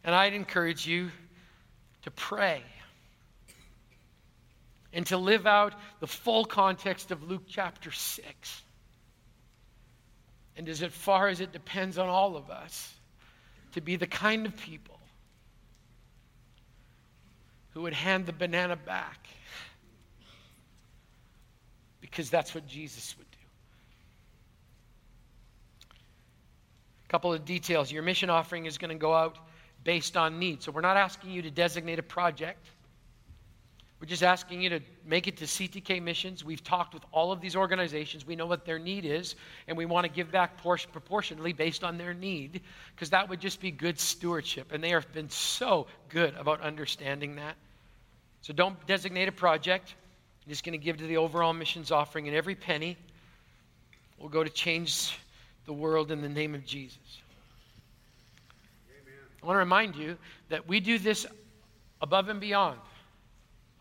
And 0.03 0.13
I'd 0.13 0.35
encourage 0.35 0.85
you 0.85 1.11
to 2.03 2.11
pray 2.11 2.63
and 4.93 5.07
to 5.07 5.17
live 5.17 5.47
out 5.47 5.75
the 6.01 6.09
full 6.09 6.45
context 6.45 7.13
of 7.13 7.23
Luke 7.23 7.45
chapter 7.49 7.93
6. 7.93 8.63
And 10.57 10.69
as 10.69 10.83
far 10.83 11.29
as 11.29 11.41
it 11.41 11.53
depends 11.53 11.97
on 11.97 12.09
all 12.09 12.37
of 12.37 12.51
us, 12.51 12.93
to 13.75 13.81
be 13.81 13.95
the 13.95 14.09
kind 14.09 14.47
of 14.47 14.57
people 14.57 14.99
who 17.71 17.83
would 17.83 17.95
hand 17.95 18.27
the 18.27 18.33
banana 18.33 18.75
back 18.75 19.29
because 22.01 22.31
that's 22.31 22.53
what 22.53 22.67
Jesus 22.67 23.17
would 23.17 23.31
do. 23.31 23.37
A 26.99 27.00
couple 27.11 27.35
of 27.35 27.45
details. 27.45 27.91
Your 27.91 28.05
mission 28.05 28.31
offering 28.31 28.67
is 28.67 28.79
going 28.79 28.91
to 28.91 28.95
go 28.95 29.13
out 29.13 29.37
based 29.83 30.17
on 30.17 30.39
need. 30.39 30.63
So 30.63 30.71
we're 30.71 30.81
not 30.81 30.97
asking 30.97 31.33
you 31.33 31.43
to 31.43 31.51
designate 31.51 31.99
a 31.99 32.05
project. 32.05 32.69
We're 34.01 34.07
just 34.07 34.23
asking 34.23 34.63
you 34.63 34.71
to 34.71 34.81
make 35.05 35.27
it 35.27 35.37
to 35.39 35.45
CTK 35.45 36.01
missions. 36.01 36.45
We've 36.45 36.63
talked 36.63 36.95
with 36.95 37.03
all 37.13 37.33
of 37.33 37.41
these 37.41 37.57
organizations. 37.57 38.25
We 38.25 38.37
know 38.37 38.47
what 38.47 38.65
their 38.65 38.79
need 38.79 39.05
is, 39.05 39.35
and 39.67 39.77
we 39.77 39.87
want 39.87 40.07
to 40.07 40.11
give 40.11 40.31
back 40.31 40.57
proportionally 40.63 41.53
based 41.53 41.83
on 41.83 41.99
their 41.99 42.15
need, 42.15 42.63
because 42.95 43.11
that 43.11 43.29
would 43.29 43.41
just 43.41 43.61
be 43.61 43.71
good 43.71 43.99
stewardship. 43.99 44.73
And 44.73 44.83
they 44.83 44.91
have 44.91 45.13
been 45.13 45.29
so 45.29 45.89
good 46.09 46.35
about 46.37 46.61
understanding 46.63 47.37
that. 47.37 47.57
So 48.41 48.53
don't 48.55 48.87
designate 48.87 49.29
a 49.29 49.33
project. 49.33 49.97
You're 50.47 50.53
just 50.53 50.65
going 50.65 50.79
to 50.79 50.83
give 50.83 50.97
to 50.99 51.07
the 51.07 51.17
overall 51.17 51.53
missions 51.53 51.91
offering, 51.91 52.29
and 52.29 52.37
every 52.37 52.55
penny 52.55 52.97
will 54.19 54.31
go 54.31 54.45
to 54.45 54.51
change 54.51 55.19
the 55.67 55.73
world 55.73 56.11
in 56.11 56.21
the 56.21 56.29
name 56.29 56.55
of 56.55 56.65
Jesus. 56.65 57.23
Amen. 58.91 59.15
I 59.43 59.47
want 59.47 59.57
to 59.57 59.61
remind 59.61 59.97
you 59.97 60.17
that 60.49 60.67
we 60.69 60.81
do 60.81 60.99
this 60.99 61.27
above 62.01 62.29
and 62.29 62.41
beyond 62.41 62.79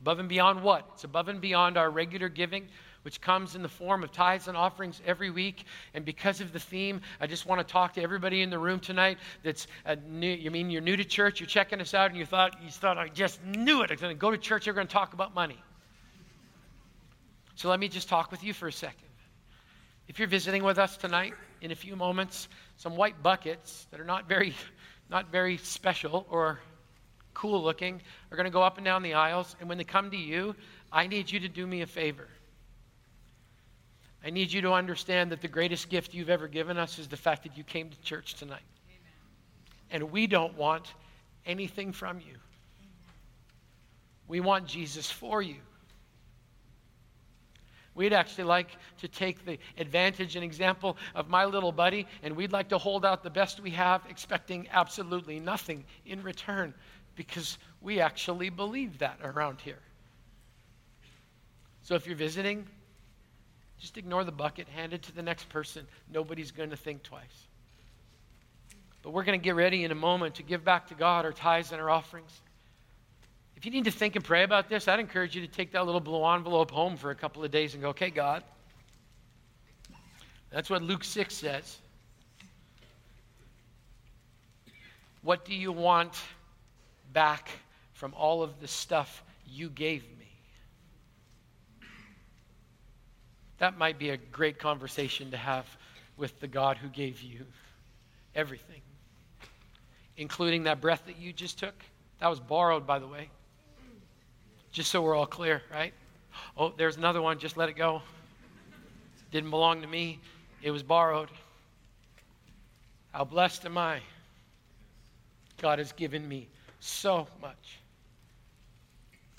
Above 0.02 0.20
and 0.20 0.30
beyond 0.30 0.64
what? 0.64 0.88
It's 0.94 1.04
above 1.04 1.28
and 1.28 1.42
beyond 1.42 1.78
our 1.78 1.90
regular 1.90 2.30
giving, 2.30 2.68
which 3.02 3.20
comes 3.20 3.56
in 3.56 3.62
the 3.62 3.70
form 3.70 4.02
of 4.04 4.12
tithes 4.14 4.48
and 4.48 4.56
offerings 4.56 5.02
every 5.06 5.30
week. 5.30 5.66
And 5.94 6.06
because 6.06 6.40
of 6.40 6.54
the 6.54 6.60
theme, 6.60 7.02
I 7.20 7.28
just 7.28 7.46
want 7.46 7.66
to 7.66 7.70
talk 7.70 7.94
to 7.96 8.02
everybody 8.02 8.42
in 8.42 8.50
the 8.50 8.60
room 8.60 8.80
tonight 8.80 9.18
that's 9.44 9.68
uh, 9.86 9.98
new. 10.08 10.32
You 10.32 10.52
mean 10.52 10.70
you're 10.70 10.82
new 10.82 10.96
to 10.96 11.04
church, 11.04 11.42
you're 11.42 11.48
checking 11.48 11.82
us 11.82 11.94
out, 11.94 12.10
and 12.10 12.18
you 12.18 12.26
thought, 12.26 12.64
you 12.64 12.70
thought 12.70 12.98
I 12.98 13.10
just 13.10 13.44
knew 13.44 13.82
it. 13.82 13.92
I'm 13.92 13.98
going 13.98 14.16
to 14.16 14.20
go 14.20 14.32
to 14.32 14.38
church, 14.38 14.66
they're 14.66 14.74
going 14.74 14.88
to 14.88 14.94
talk 14.94 15.14
about 15.14 15.36
money. 15.36 15.62
So 17.56 17.68
let 17.68 17.80
me 17.80 17.90
just 17.90 18.08
talk 18.08 18.32
with 18.32 18.42
you 18.42 18.54
for 18.54 18.70
a 18.70 18.74
second. 18.74 19.09
If 20.10 20.18
you're 20.18 20.28
visiting 20.28 20.64
with 20.64 20.80
us 20.80 20.98
tonight, 20.98 21.36
in 21.62 21.70
a 21.70 21.76
few 21.76 21.96
moments, 21.96 22.50
some 22.78 22.96
white 22.96 23.22
buckets 23.22 23.86
that 23.92 24.00
are 24.00 24.06
not 24.06 24.28
very, 24.28 24.56
not 25.10 25.32
very 25.32 25.58
special 25.58 26.26
or 26.32 26.60
cool 27.36 27.64
looking 27.64 28.02
are 28.32 28.36
going 28.36 28.46
to 28.46 28.52
go 28.52 28.64
up 28.64 28.78
and 28.78 28.86
down 28.86 29.04
the 29.04 29.14
aisles. 29.14 29.56
And 29.60 29.70
when 29.70 29.78
they 29.78 29.84
come 29.84 30.10
to 30.10 30.18
you, 30.18 30.56
I 30.92 31.06
need 31.06 31.32
you 31.32 31.40
to 31.42 31.48
do 31.48 31.66
me 31.66 31.82
a 31.82 31.86
favor. 31.86 32.28
I 34.26 34.32
need 34.32 34.52
you 34.52 34.62
to 34.62 34.74
understand 34.74 35.32
that 35.32 35.42
the 35.42 35.48
greatest 35.48 35.90
gift 35.90 36.16
you've 36.16 36.30
ever 36.32 36.48
given 36.48 36.76
us 36.78 36.98
is 36.98 37.08
the 37.08 37.16
fact 37.16 37.44
that 37.44 37.56
you 37.56 37.64
came 37.64 37.92
to 37.92 38.02
church 38.02 38.34
tonight. 38.34 38.64
Amen. 38.90 40.02
And 40.04 40.12
we 40.12 40.26
don't 40.26 40.58
want 40.58 40.92
anything 41.46 41.94
from 41.94 42.20
you. 42.20 42.36
We 44.28 44.40
want 44.40 44.66
Jesus 44.66 45.10
for 45.10 45.40
you. 45.44 45.58
We'd 48.00 48.14
actually 48.14 48.46
like 48.46 48.78
to 49.00 49.10
take 49.10 49.44
the 49.44 49.60
advantage 49.78 50.38
and 50.38 50.46
example 50.46 50.96
of 51.16 51.28
my 51.28 51.44
little 51.44 51.74
buddy, 51.74 52.08
and 52.24 52.34
we'd 52.34 52.54
like 52.54 52.70
to 52.70 52.78
hold 52.78 53.06
out 53.06 53.24
the 53.24 53.30
best 53.30 53.60
we 53.60 53.72
have, 53.72 54.04
expecting 54.10 54.70
absolutely 54.72 55.42
nothing 55.42 55.84
in 56.06 56.24
return 56.24 56.74
because 57.18 57.58
we 57.82 58.00
actually 58.00 58.52
believe 58.52 59.00
that 59.00 59.20
around 59.22 59.60
here. 59.60 59.82
So 61.82 61.96
if 61.96 62.08
you're 62.08 62.16
visiting, 62.16 62.66
just 63.82 63.98
ignore 63.98 64.24
the 64.24 64.32
bucket, 64.32 64.70
hand 64.70 64.94
it 64.94 65.02
to 65.04 65.12
the 65.14 65.22
next 65.22 65.50
person. 65.50 65.86
Nobody's 66.10 66.52
going 66.52 66.70
to 66.70 66.78
think 66.78 67.04
twice. 67.04 67.48
But 69.04 69.10
we're 69.10 69.26
going 69.26 69.38
to 69.38 69.44
get 69.44 69.56
ready 69.56 69.84
in 69.84 69.92
a 69.92 69.96
moment 69.96 70.36
to 70.36 70.44
give 70.44 70.64
back 70.64 70.88
to 70.88 70.94
God 70.94 71.26
our 71.26 71.34
tithes 71.34 71.74
and 71.74 71.82
our 71.82 71.90
offerings. 71.90 72.32
If 73.60 73.66
you 73.66 73.72
need 73.72 73.86
to 73.86 73.92
think 73.92 74.16
and 74.16 74.26
pray 74.26 74.44
about 74.44 74.70
this, 74.70 74.88
I'd 74.88 75.00
encourage 75.00 75.36
you 75.36 75.42
to 75.42 75.48
take 75.48 75.74
that 75.74 75.86
little 75.86 76.02
blue 76.02 76.26
envelope 76.26 76.72
home 76.72 76.98
for 76.98 77.12
a 77.12 77.16
couple 77.16 77.44
of 77.44 77.52
days 77.52 77.76
and 77.76 77.84
go, 77.84 77.90
okay, 77.90 78.10
God. 78.10 78.44
That's 80.50 80.70
what 80.70 80.82
Luke 80.82 81.04
6 81.04 81.34
says. 81.36 81.78
What 85.22 85.46
do 85.46 85.54
you 85.54 85.72
want 85.72 86.20
back 87.14 87.50
from 87.94 88.14
all 88.14 88.42
of 88.42 88.60
the 88.62 88.68
stuff 88.68 89.24
you 89.46 89.70
gave 89.70 90.04
me. 90.18 90.28
That 93.58 93.78
might 93.78 94.00
be 94.00 94.12
a 94.12 94.18
great 94.18 94.58
conversation 94.58 95.32
to 95.32 95.38
have 95.38 95.66
with 96.16 96.40
the 96.40 96.48
God 96.48 96.78
who 96.78 96.88
gave 96.88 97.22
you 97.22 97.46
everything, 98.36 98.82
including 100.16 100.64
that 100.64 100.80
breath 100.80 101.04
that 101.08 101.18
you 101.18 101.34
just 101.34 101.60
took. 101.60 101.76
That 102.20 102.30
was 102.30 102.40
borrowed, 102.40 102.88
by 102.88 103.00
the 103.00 103.08
way. 103.08 103.30
Just 104.72 104.92
so 104.92 105.02
we're 105.02 105.16
all 105.16 105.26
clear, 105.26 105.62
right? 105.72 105.94
Oh, 106.58 106.74
there's 106.78 106.98
another 106.98 107.22
one. 107.22 107.40
Just 107.40 107.58
let 107.58 107.70
it 107.70 107.76
go. 107.76 108.02
Didn't 109.32 109.50
belong 109.50 109.82
to 109.82 109.88
me, 109.88 110.20
it 110.62 110.72
was 110.72 110.84
borrowed. 110.84 111.30
How 113.12 113.24
blessed 113.24 113.66
am 113.66 113.78
I? 113.78 114.00
God 115.58 115.80
has 115.80 115.92
given 115.92 116.28
me 116.28 116.48
so 116.80 117.28
much, 117.42 117.80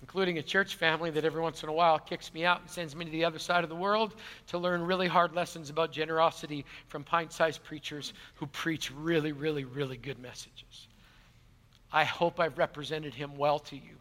including 0.01 0.39
a 0.39 0.43
church 0.43 0.77
family 0.77 1.11
that 1.11 1.25
every 1.25 1.41
once 1.41 1.63
in 1.63 1.69
a 1.69 1.73
while 1.73 1.99
kicks 1.99 2.33
me 2.35 2.45
out 2.45 2.61
and 2.61 2.71
sends 2.71 2.95
me 2.95 3.05
to 3.05 3.11
the 3.11 3.25
other 3.25 3.39
side 3.39 3.65
of 3.65 3.71
the 3.71 3.77
world 3.77 4.15
to 4.49 4.59
learn 4.59 4.83
really 4.83 5.09
hard 5.09 5.35
lessons 5.35 5.71
about 5.71 5.93
generosity 5.93 6.65
from 6.89 7.03
pint 7.03 7.33
sized 7.33 7.65
preachers 7.65 8.13
who 8.35 8.47
preach 8.47 8.93
really, 8.93 9.33
really, 9.33 9.65
really 9.65 9.97
good 9.97 10.19
messages. 10.19 10.89
I 11.93 12.05
hope 12.05 12.39
I've 12.39 12.59
represented 12.59 13.15
him 13.15 13.37
well 13.37 13.59
to 13.61 13.77
you. 13.77 13.97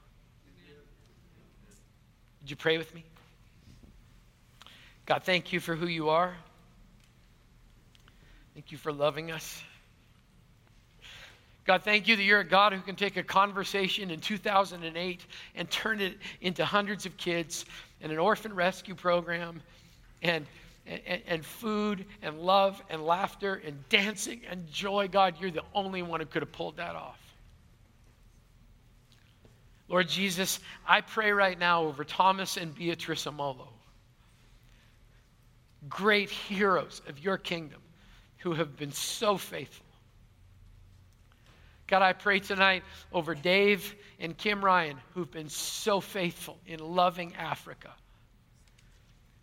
Would 2.42 2.50
you 2.50 2.56
pray 2.56 2.78
with 2.78 2.94
me? 2.94 3.04
God, 5.06 5.24
thank 5.24 5.52
you 5.52 5.60
for 5.60 5.76
who 5.76 5.88
you 5.88 6.10
are. 6.10 6.36
Thank 8.54 8.72
you 8.72 8.78
for 8.78 8.92
loving 8.92 9.32
us. 9.32 9.64
God, 11.66 11.84
thank 11.84 12.08
you 12.08 12.16
that 12.16 12.24
you're 12.24 12.40
a 12.40 12.48
God 12.48 12.74
who 12.74 12.82
can 12.82 12.96
take 12.96 13.16
a 13.16 13.24
conversation 13.24 14.10
in 14.12 14.20
2008 14.20 15.26
and 15.56 15.70
turn 15.70 16.02
it 16.02 16.18
into 16.42 16.66
hundreds 16.66 17.06
of 17.06 17.16
kids 17.16 17.66
and 18.02 18.12
an 18.12 18.18
orphan 18.18 18.54
rescue 18.54 18.96
program 18.96 19.62
and, 20.22 20.46
and, 20.88 21.22
and, 21.28 21.46
food 21.46 22.06
and 22.22 22.40
love 22.40 22.82
and 22.90 23.06
laughter 23.06 23.62
and 23.66 23.88
dancing 23.90 24.42
and 24.50 24.72
joy. 24.72 25.08
God, 25.08 25.36
you're 25.40 25.52
the 25.52 25.64
only 25.74 26.02
one 26.02 26.20
who 26.20 26.26
could 26.26 26.42
have 26.42 26.52
pulled 26.52 26.78
that 26.78 26.96
off. 26.96 27.20
Lord 29.90 30.08
Jesus, 30.08 30.60
I 30.88 31.02
pray 31.02 31.32
right 31.32 31.58
now 31.58 31.84
over 31.84 32.04
Thomas 32.04 32.58
and 32.58 32.74
Beatrice 32.76 33.26
Amolo, 33.26 33.68
great 35.90 36.30
heroes 36.30 37.02
of 37.08 37.20
your 37.20 37.38
kingdom 37.38 37.82
who 38.38 38.54
have 38.54 38.78
been 38.78 38.92
so 38.92 39.36
faithful. 39.36 39.86
God, 41.88 42.04
I 42.04 42.14
pray 42.14 42.40
tonight 42.40 42.84
over 43.12 43.34
Dave 43.34 43.96
and 44.20 44.38
Kim 44.38 44.64
Ryan, 44.64 44.98
who've 45.16 45.32
been 45.32 45.50
so 45.50 46.00
faithful 46.00 46.60
in 46.68 46.80
loving 46.80 47.36
Africa. 47.36 47.96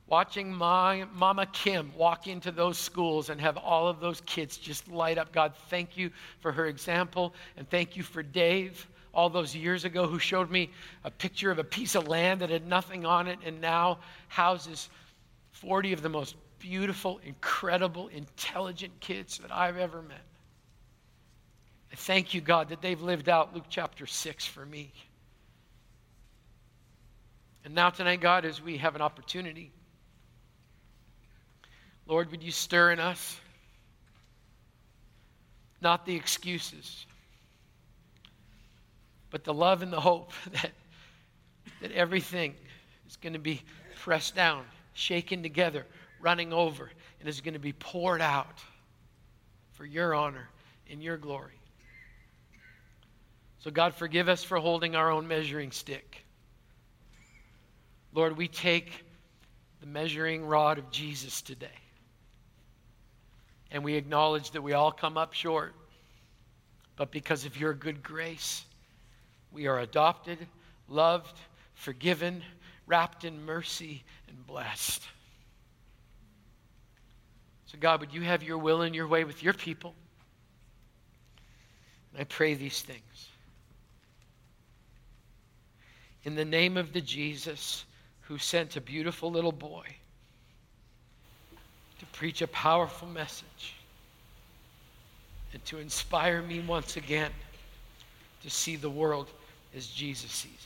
watching 0.06 0.52
my 0.52 1.04
Mama 1.14 1.46
Kim 1.46 1.92
walk 1.96 2.26
into 2.26 2.52
those 2.52 2.78
schools 2.78 3.28
and 3.30 3.40
have 3.40 3.56
all 3.56 3.88
of 3.88 4.00
those 4.00 4.20
kids 4.22 4.56
just 4.56 4.88
light 4.88 5.18
up. 5.18 5.32
God, 5.32 5.54
thank 5.68 5.96
you 5.96 6.10
for 6.40 6.52
her 6.52 6.66
example, 6.66 7.34
and 7.56 7.68
thank 7.68 7.96
you 7.96 8.02
for 8.02 8.22
Dave 8.22 8.86
all 9.16 9.30
those 9.30 9.56
years 9.56 9.86
ago 9.86 10.06
who 10.06 10.18
showed 10.18 10.50
me 10.50 10.70
a 11.02 11.10
picture 11.10 11.50
of 11.50 11.58
a 11.58 11.64
piece 11.64 11.94
of 11.94 12.06
land 12.06 12.42
that 12.42 12.50
had 12.50 12.66
nothing 12.66 13.06
on 13.06 13.26
it 13.26 13.38
and 13.46 13.62
now 13.62 13.98
houses 14.28 14.90
40 15.52 15.94
of 15.94 16.02
the 16.02 16.10
most 16.10 16.36
beautiful, 16.58 17.18
incredible, 17.24 18.08
intelligent 18.08 18.92
kids 19.00 19.38
that 19.38 19.50
I've 19.50 19.78
ever 19.78 20.02
met. 20.02 20.20
I 21.90 21.96
thank 21.96 22.34
you, 22.34 22.42
God, 22.42 22.68
that 22.68 22.82
they've 22.82 23.00
lived 23.00 23.30
out 23.30 23.54
Luke 23.54 23.64
chapter 23.70 24.06
6 24.06 24.44
for 24.44 24.66
me. 24.66 24.92
And 27.64 27.74
now, 27.74 27.88
tonight, 27.88 28.20
God, 28.20 28.44
as 28.44 28.60
we 28.60 28.76
have 28.76 28.94
an 28.96 29.00
opportunity, 29.00 29.72
Lord, 32.06 32.30
would 32.32 32.42
you 32.42 32.52
stir 32.52 32.92
in 32.92 33.00
us? 33.00 33.40
Not 35.80 36.04
the 36.04 36.14
excuses, 36.14 37.06
but 39.30 39.44
the 39.44 39.54
love 39.54 39.82
and 39.82 39.92
the 39.92 40.00
hope 40.00 40.32
that, 40.52 40.70
that 41.80 41.92
everything 41.92 42.54
is 43.08 43.16
going 43.16 43.32
to 43.32 43.38
be 43.38 43.62
pressed 44.00 44.34
down, 44.34 44.64
shaken 44.94 45.42
together, 45.42 45.86
running 46.20 46.52
over, 46.52 46.90
and 47.20 47.28
is 47.28 47.40
going 47.40 47.54
to 47.54 47.60
be 47.60 47.72
poured 47.72 48.20
out 48.20 48.62
for 49.72 49.84
your 49.84 50.14
honor 50.14 50.48
and 50.90 51.02
your 51.02 51.16
glory. 51.16 51.58
So, 53.58 53.70
God, 53.70 53.94
forgive 53.94 54.28
us 54.28 54.44
for 54.44 54.58
holding 54.58 54.94
our 54.94 55.10
own 55.10 55.26
measuring 55.26 55.72
stick. 55.72 56.24
Lord, 58.12 58.36
we 58.36 58.48
take 58.48 59.04
the 59.80 59.86
measuring 59.86 60.46
rod 60.46 60.78
of 60.78 60.90
Jesus 60.90 61.42
today. 61.42 61.66
And 63.70 63.82
we 63.82 63.94
acknowledge 63.94 64.52
that 64.52 64.62
we 64.62 64.72
all 64.72 64.92
come 64.92 65.18
up 65.18 65.32
short. 65.32 65.74
But 66.94 67.10
because 67.10 67.44
of 67.44 67.58
your 67.58 67.74
good 67.74 68.02
grace, 68.02 68.64
we 69.52 69.66
are 69.66 69.80
adopted, 69.80 70.38
loved, 70.88 71.38
forgiven, 71.74 72.42
wrapped 72.86 73.24
in 73.24 73.44
mercy, 73.44 74.04
and 74.28 74.46
blessed. 74.46 75.02
So, 77.66 77.78
God, 77.80 78.00
would 78.00 78.14
you 78.14 78.22
have 78.22 78.42
your 78.42 78.58
will 78.58 78.82
and 78.82 78.94
your 78.94 79.08
way 79.08 79.24
with 79.24 79.42
your 79.42 79.54
people? 79.54 79.94
And 82.12 82.20
I 82.20 82.24
pray 82.24 82.54
these 82.54 82.80
things. 82.80 83.28
In 86.24 86.34
the 86.34 86.44
name 86.44 86.76
of 86.76 86.92
the 86.92 87.00
Jesus 87.00 87.84
who 88.22 88.38
sent 88.38 88.76
a 88.76 88.80
beautiful 88.80 89.30
little 89.30 89.52
boy 89.52 89.84
to 91.98 92.06
preach 92.06 92.42
a 92.42 92.46
powerful 92.48 93.08
message 93.08 93.74
and 95.52 95.64
to 95.66 95.78
inspire 95.78 96.42
me 96.42 96.60
once 96.60 96.96
again 96.96 97.30
to 98.42 98.50
see 98.50 98.76
the 98.76 98.90
world 98.90 99.28
as 99.74 99.86
Jesus 99.86 100.30
sees 100.30 100.52
it. 100.52 100.58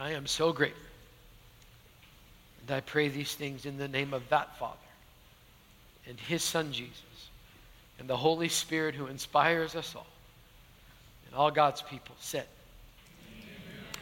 I 0.00 0.12
am 0.12 0.26
so 0.26 0.52
grateful. 0.52 0.80
And 2.60 2.76
I 2.76 2.80
pray 2.80 3.08
these 3.08 3.34
things 3.34 3.66
in 3.66 3.76
the 3.76 3.88
name 3.88 4.14
of 4.14 4.28
that 4.28 4.56
Father 4.58 4.76
and 6.08 6.18
his 6.18 6.42
Son 6.42 6.72
Jesus 6.72 7.00
and 7.98 8.08
the 8.08 8.16
Holy 8.16 8.48
Spirit 8.48 8.94
who 8.94 9.06
inspires 9.06 9.74
us 9.74 9.94
all. 9.94 10.06
And 11.26 11.34
all 11.34 11.50
God's 11.50 11.82
people 11.82 12.14
said, 12.20 12.46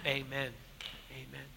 Amen. 0.07 0.25
Amen. 0.25 0.53
Amen. 1.13 1.50